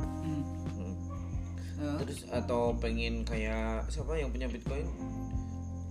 [0.00, 0.42] Hmm.
[1.76, 1.96] Hmm.
[2.00, 4.88] Terus atau pengen kayak siapa yang punya bitcoin?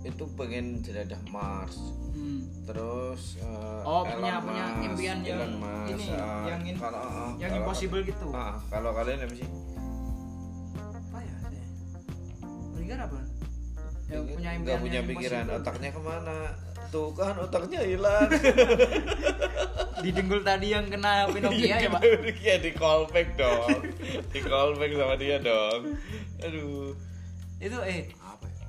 [0.02, 1.78] Itu pengen jelajah Mars.
[2.14, 2.46] Hmm.
[2.64, 7.02] terus eh, Oh, Elon punya- punya Musk, impian yang Musk, ini, ah, yang in- kalau
[7.02, 8.28] ah, yang kalau- impossible gitu.
[8.32, 9.50] Ah, kalau kalian apa sih?
[10.78, 11.58] Apa ya saya
[13.02, 13.20] apa?
[14.08, 15.66] Yang punya impian punya yang pikiran impossible.
[15.66, 16.38] otaknya ke mana
[16.94, 18.30] tuh kan otaknya hilang.
[20.06, 22.02] Di dengkul tadi yang kena Pinocchio ya pak?
[22.44, 23.82] Iya di callback dong.
[24.30, 25.96] Di callback sama dia dong.
[26.44, 26.94] Aduh.
[27.58, 28.68] Itu eh apa ya?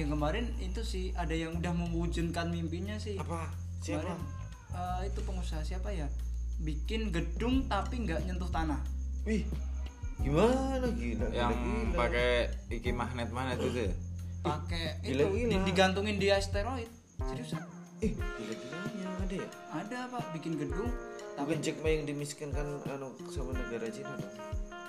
[0.00, 3.20] yang kemarin itu sih ada yang udah mewujudkan mimpinya sih.
[3.20, 3.52] Apa?
[3.84, 4.08] Siapa?
[4.08, 4.18] Kemarin,
[4.72, 6.08] eh, itu pengusaha siapa ya?
[6.64, 8.80] Bikin gedung tapi nggak nyentuh tanah.
[9.28, 9.44] Wih
[10.20, 10.84] gimana?
[10.96, 11.96] Gila yang gila, gila.
[11.96, 12.30] pakai
[12.72, 13.94] iki magnet mana itu tuh ya?
[14.40, 17.62] Pakai itu di- digantungin di asteroid seriusan
[18.00, 19.48] ih gila gilanya ada ya?
[19.76, 20.22] Ada pak.
[20.32, 20.90] Bikin gedung
[21.36, 24.34] tapi bukan Jack Ma yang dimiskinkan anu sama negara Cina dong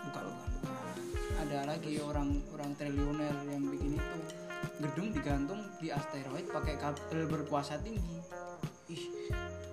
[0.09, 0.97] bukan bukan bukan.
[1.47, 4.19] Ada lagi orang orang triliuner yang bikin itu.
[4.81, 8.19] Gedung digantung di asteroid pakai kabel berkuasa tinggi.
[8.89, 9.03] Ih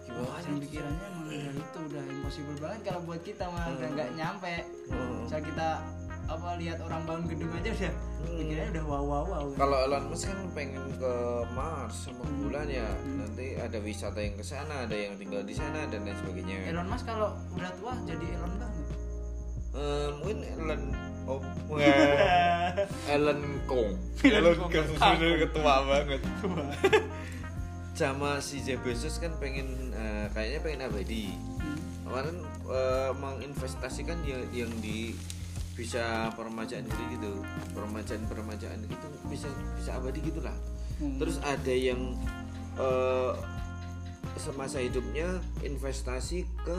[0.09, 4.11] gimana yang pikirannya emang udah itu udah impossible banget kalau buat kita mah udah nggak
[4.17, 4.55] nyampe.
[4.89, 5.27] Hmm.
[5.29, 5.69] misal kita
[6.29, 7.95] apa lihat orang bangun gedung aja udah
[8.29, 11.13] pikirannya udah wow wow wow Kalau Elon Musk kan pengen ke
[11.57, 12.85] Mars sama ke bulan ya.
[13.17, 16.69] Nanti ada wisata yang ke sana, ada yang tinggal di sana dan lain sebagainya.
[16.69, 18.89] Elon Musk kalau udah tua jadi Elon banget
[19.79, 20.83] Eh, mungkin Elon
[21.29, 21.45] oh
[23.15, 26.21] Ellen Kong Elon kan bener ketua banget.
[27.99, 31.31] sama si Jeff Bezos kan pengen eh, kayaknya pengen abadi.
[31.31, 31.79] Hmm.
[32.09, 35.13] Kemarin eh, menginvestasikan yang yang di
[35.79, 36.03] bisa
[36.35, 37.31] permajaan gitu gitu
[37.71, 39.47] permajaan permajaan gitu bisa
[39.79, 40.55] bisa abadi gitulah.
[40.99, 41.15] Hmm.
[41.17, 42.19] terus ada yang
[42.75, 43.33] eh,
[44.37, 45.31] semasa hidupnya
[45.63, 46.79] investasi ke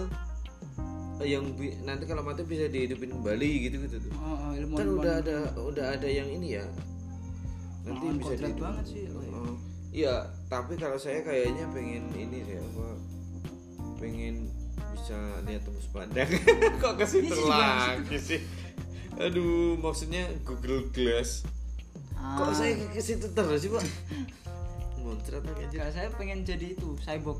[1.21, 4.11] yang bi- nanti kalau mati bisa dihidupin kembali gitu gitu tuh.
[4.15, 6.65] Oh, oh, ilmu kan udah ada udah ada yang ini ya.
[7.83, 8.59] Nanti Oh, bisa dihidupin.
[8.61, 9.31] banget sih, lo ya.
[9.33, 9.55] Oh,
[9.89, 10.15] iya
[10.47, 12.87] tapi kalau saya kayaknya pengen ini sih apa
[13.97, 14.47] pengen
[14.93, 16.29] bisa lihat tembus pandang.
[16.83, 17.35] Kok ke situ.
[17.45, 18.39] lagi sih
[19.17, 21.41] aduh maksudnya Google Glass.
[22.13, 22.53] Kok Ah.
[22.53, 23.83] saya ke situ terus sih pak?
[24.99, 27.39] Montret aja Kalau saya pengen jadi itu cyborg.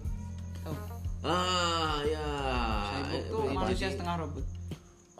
[0.64, 0.76] Tahu?
[1.22, 2.26] Ah ya.
[2.90, 4.46] Cyborg tuh manusia setengah robot.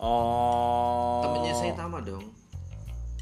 [0.00, 1.20] Oh.
[1.22, 2.24] Temennya saya Tama dong.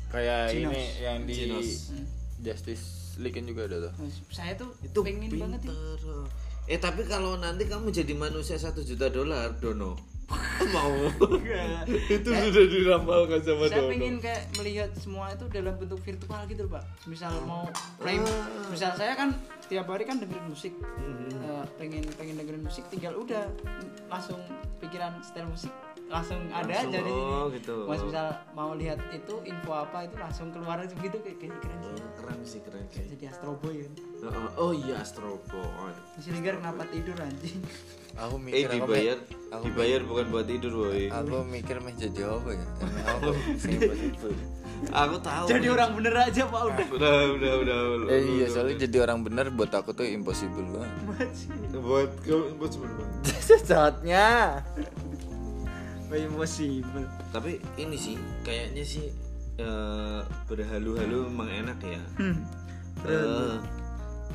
[0.09, 0.73] Kayak Genos.
[0.73, 1.91] ini yang di Genos.
[1.93, 2.07] Hmm.
[2.39, 2.85] Justice
[3.19, 3.93] League juga ada tuh.
[4.31, 5.75] Saya tuh itu pengen banget ya.
[6.69, 9.97] Eh tapi kalau nanti kamu jadi manusia satu juta dolar dono.
[10.77, 11.09] Mau.
[11.89, 13.93] Itu sudah diramalkan sama saya dono.
[13.97, 16.85] pengen kayak melihat semua itu dalam bentuk virtual gitu pak.
[17.09, 17.65] Misal mau
[17.97, 18.29] frame.
[18.29, 18.69] Ah.
[18.69, 19.33] misal saya kan
[19.73, 20.77] tiap hari kan dengerin musik.
[20.77, 21.33] Mhm.
[21.33, 23.49] Eh, pengen pengen dengerin musik tinggal udah
[24.13, 24.45] langsung
[24.85, 25.73] pikiran setel musik
[26.09, 27.29] langsung ada Langsung, aja di sini.
[27.31, 27.75] oh, gitu.
[27.85, 32.07] Mas misal mau lihat itu info apa itu langsung keluar gitu kayak kayaknya keren sih.
[32.17, 33.93] keren sih keren sih Jadi Astro Boy kan.
[34.27, 37.61] oh, oh iya Astro Boy Masih ligar kenapa tidur anjing?
[38.17, 41.95] aku eh mikir aku dibayar meh- aku dibayar bukan buat tidur boy aku mikir meh
[41.95, 42.67] jadi apa ya
[43.71, 44.35] impossible
[44.91, 46.87] aku tahu Jadi orang bener aja Pak udah.
[46.89, 50.91] udah udah udah, udah eh iya soalnya jadi orang bener buat aku tuh impossible banget
[51.79, 53.07] buat kamu buat sebenarnya
[53.39, 54.27] sesatnya
[54.67, 55.08] Wah,
[56.11, 57.05] impossible.
[57.29, 59.07] tapi ini sih kayaknya sih
[59.57, 62.37] eh, berhalu-halu memang enak ya Hmm.
[63.01, 63.57] Eh,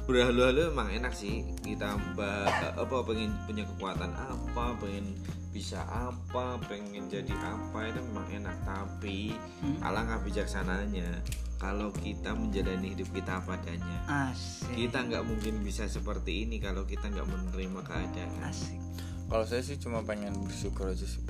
[0.04, 5.16] berhalu-halu emang enak sih kita mbak apa pengen punya kekuatan apa pengen
[5.50, 9.80] bisa apa pengen jadi apa itu memang enak tapi Hmm.
[9.82, 11.08] alangkah bijaksananya
[11.56, 14.76] kalau kita menjalani hidup kita apa adanya Asik.
[14.76, 18.80] kita nggak mungkin bisa seperti ini kalau kita nggak menerima keadaan Asik.
[19.26, 21.24] kalau saya sih cuma pengen bersyukur aja sih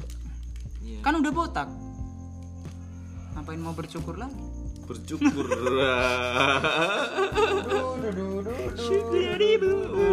[0.83, 0.99] Iya.
[0.99, 1.69] Kan udah botak.
[3.33, 4.35] Ngapain mau bersyukur lagi?
[4.83, 5.47] bersyukur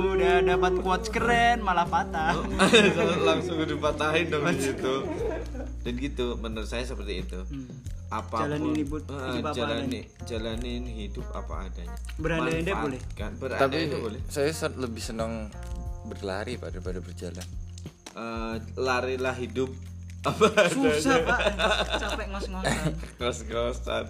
[0.06, 2.38] Udah dapat quotes keren malah patah.
[3.28, 4.94] langsung dipatahin dong di situ
[5.80, 7.66] dan gitu menurut saya seperti itu Hmm.
[8.10, 13.00] apa pun Jalanin hidup- eh, hidup apa jalani jalanin hidup apa adanya Berandai-andai boleh?
[13.12, 15.48] kan tapi itu boleh saya lebih senang
[16.04, 17.46] berlari daripada berjalan
[18.10, 19.70] Eh, larilah hidup
[20.20, 20.46] apa?
[20.68, 21.40] Susah pak,
[21.96, 22.92] capek ngos-ngosan.
[23.20, 24.04] ngos-ngosan.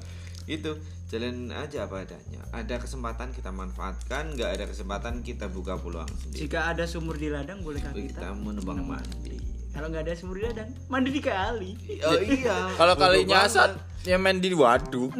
[0.50, 0.74] Itu
[1.10, 2.42] jalan aja apa adanya.
[2.50, 6.46] Ada kesempatan kita manfaatkan nggak ada kesempatan kita buka peluang sendiri.
[6.46, 8.34] Jika ada sumur di ladang, bolehkah kita kita?
[8.34, 9.38] menebang mandi?
[9.70, 11.70] Kalau nggak ada sumur di ladang, mandi di kali.
[12.02, 12.58] oh iya.
[12.80, 15.14] Kalau kali nyasar ya main di waduk.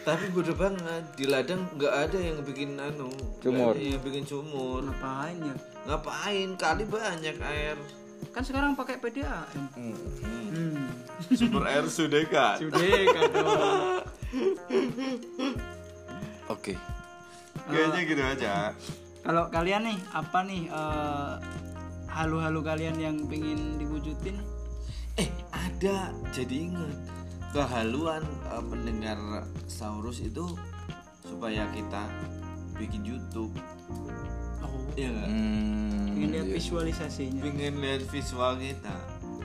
[0.00, 3.10] Tapi bodoh banget di ladang nggak ada yang bikin anu
[3.42, 4.86] ada yang bikin sumur.
[4.86, 5.54] Ngapain ya?
[5.86, 6.48] ngapain?
[6.54, 7.76] Kali banyak air
[8.30, 9.46] Kan sekarang pakai PDAM.
[9.74, 10.86] Hmm.
[11.30, 13.42] sumber air sudah kan Sudah kado.
[16.48, 16.74] oke
[17.66, 18.54] kayaknya gitu aja
[19.20, 21.34] Kalau kalian nih, apa nih eh,
[22.08, 24.40] halu-halu kalian yang pengen diwujudin?
[25.14, 26.96] eh ada jadi ingat
[27.52, 29.18] kehaluan eh, pendengar
[29.66, 30.56] Saurus itu
[31.22, 32.08] supaya kita
[32.74, 33.52] bikin YouTube
[34.60, 36.54] Oh, ya nggak hmm, pengen lihat iya.
[36.54, 37.40] visualisasinya.
[37.40, 38.94] pengen lihat visual kita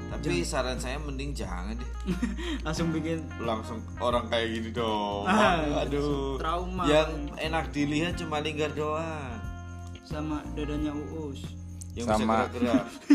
[0.05, 1.89] tapi saran saya mending jangan deh
[2.63, 6.83] Langsung bikin langsung orang kayak gini dong Ah, aduh trauma.
[6.85, 9.33] yang enak dilihat cuma lingkar doang
[10.03, 11.41] sama dadanya Uus.
[11.93, 12.13] yang Sama.
[12.13, 12.85] bisa gerak-gerak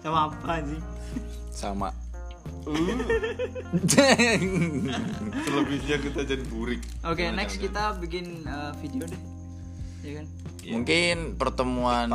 [0.00, 0.80] Sama apa sih?
[1.50, 1.88] sama
[5.40, 7.66] selebihnya kita jadi burik Oke, Jangan, next jangan.
[7.66, 9.20] kita bikin eh, video deh.
[10.00, 10.26] Ya kan?
[10.70, 12.08] mungkin pertemuan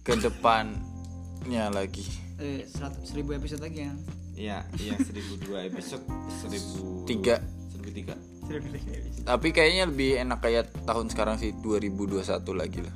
[0.00, 2.04] ke depannya lagi
[2.36, 3.92] Eh, 100 seribu episode lagi ya.
[4.36, 6.04] Iya, iya 1002 episode
[6.44, 7.40] 1000 Tiga.
[7.72, 8.12] 1003.
[8.44, 9.24] Seribu episode.
[9.24, 12.20] tapi kayaknya lebih enak kayak tahun sekarang sih 2021
[12.52, 12.94] lagi lah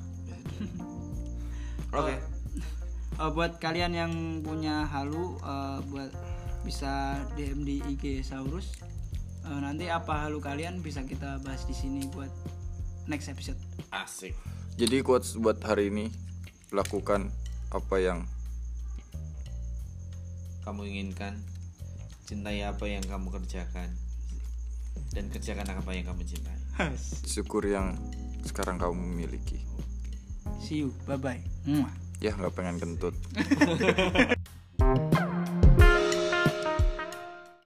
[1.98, 2.14] Oke.
[3.16, 6.12] Eh, buat kalian yang punya halu eh, buat
[6.60, 8.76] bisa DM di IG Saurus.
[9.42, 12.28] Eh, nanti apa halu kalian bisa kita bahas di sini buat
[13.06, 13.58] next episode.
[13.90, 14.34] Asik.
[14.74, 16.08] jadi quotes buat hari ini
[16.70, 17.28] lakukan
[17.70, 18.24] apa yang
[20.60, 21.34] Kamu inginkan
[22.24, 23.90] cintai apa yang kamu kerjakan
[25.10, 26.54] dan kerjakan apa yang kamu cintai.
[27.24, 27.98] syukur yang
[28.40, 29.60] sekarang kamu miliki
[30.60, 30.92] See you.
[31.04, 31.42] Bye bye.
[32.20, 33.16] ya nggak pengen kentut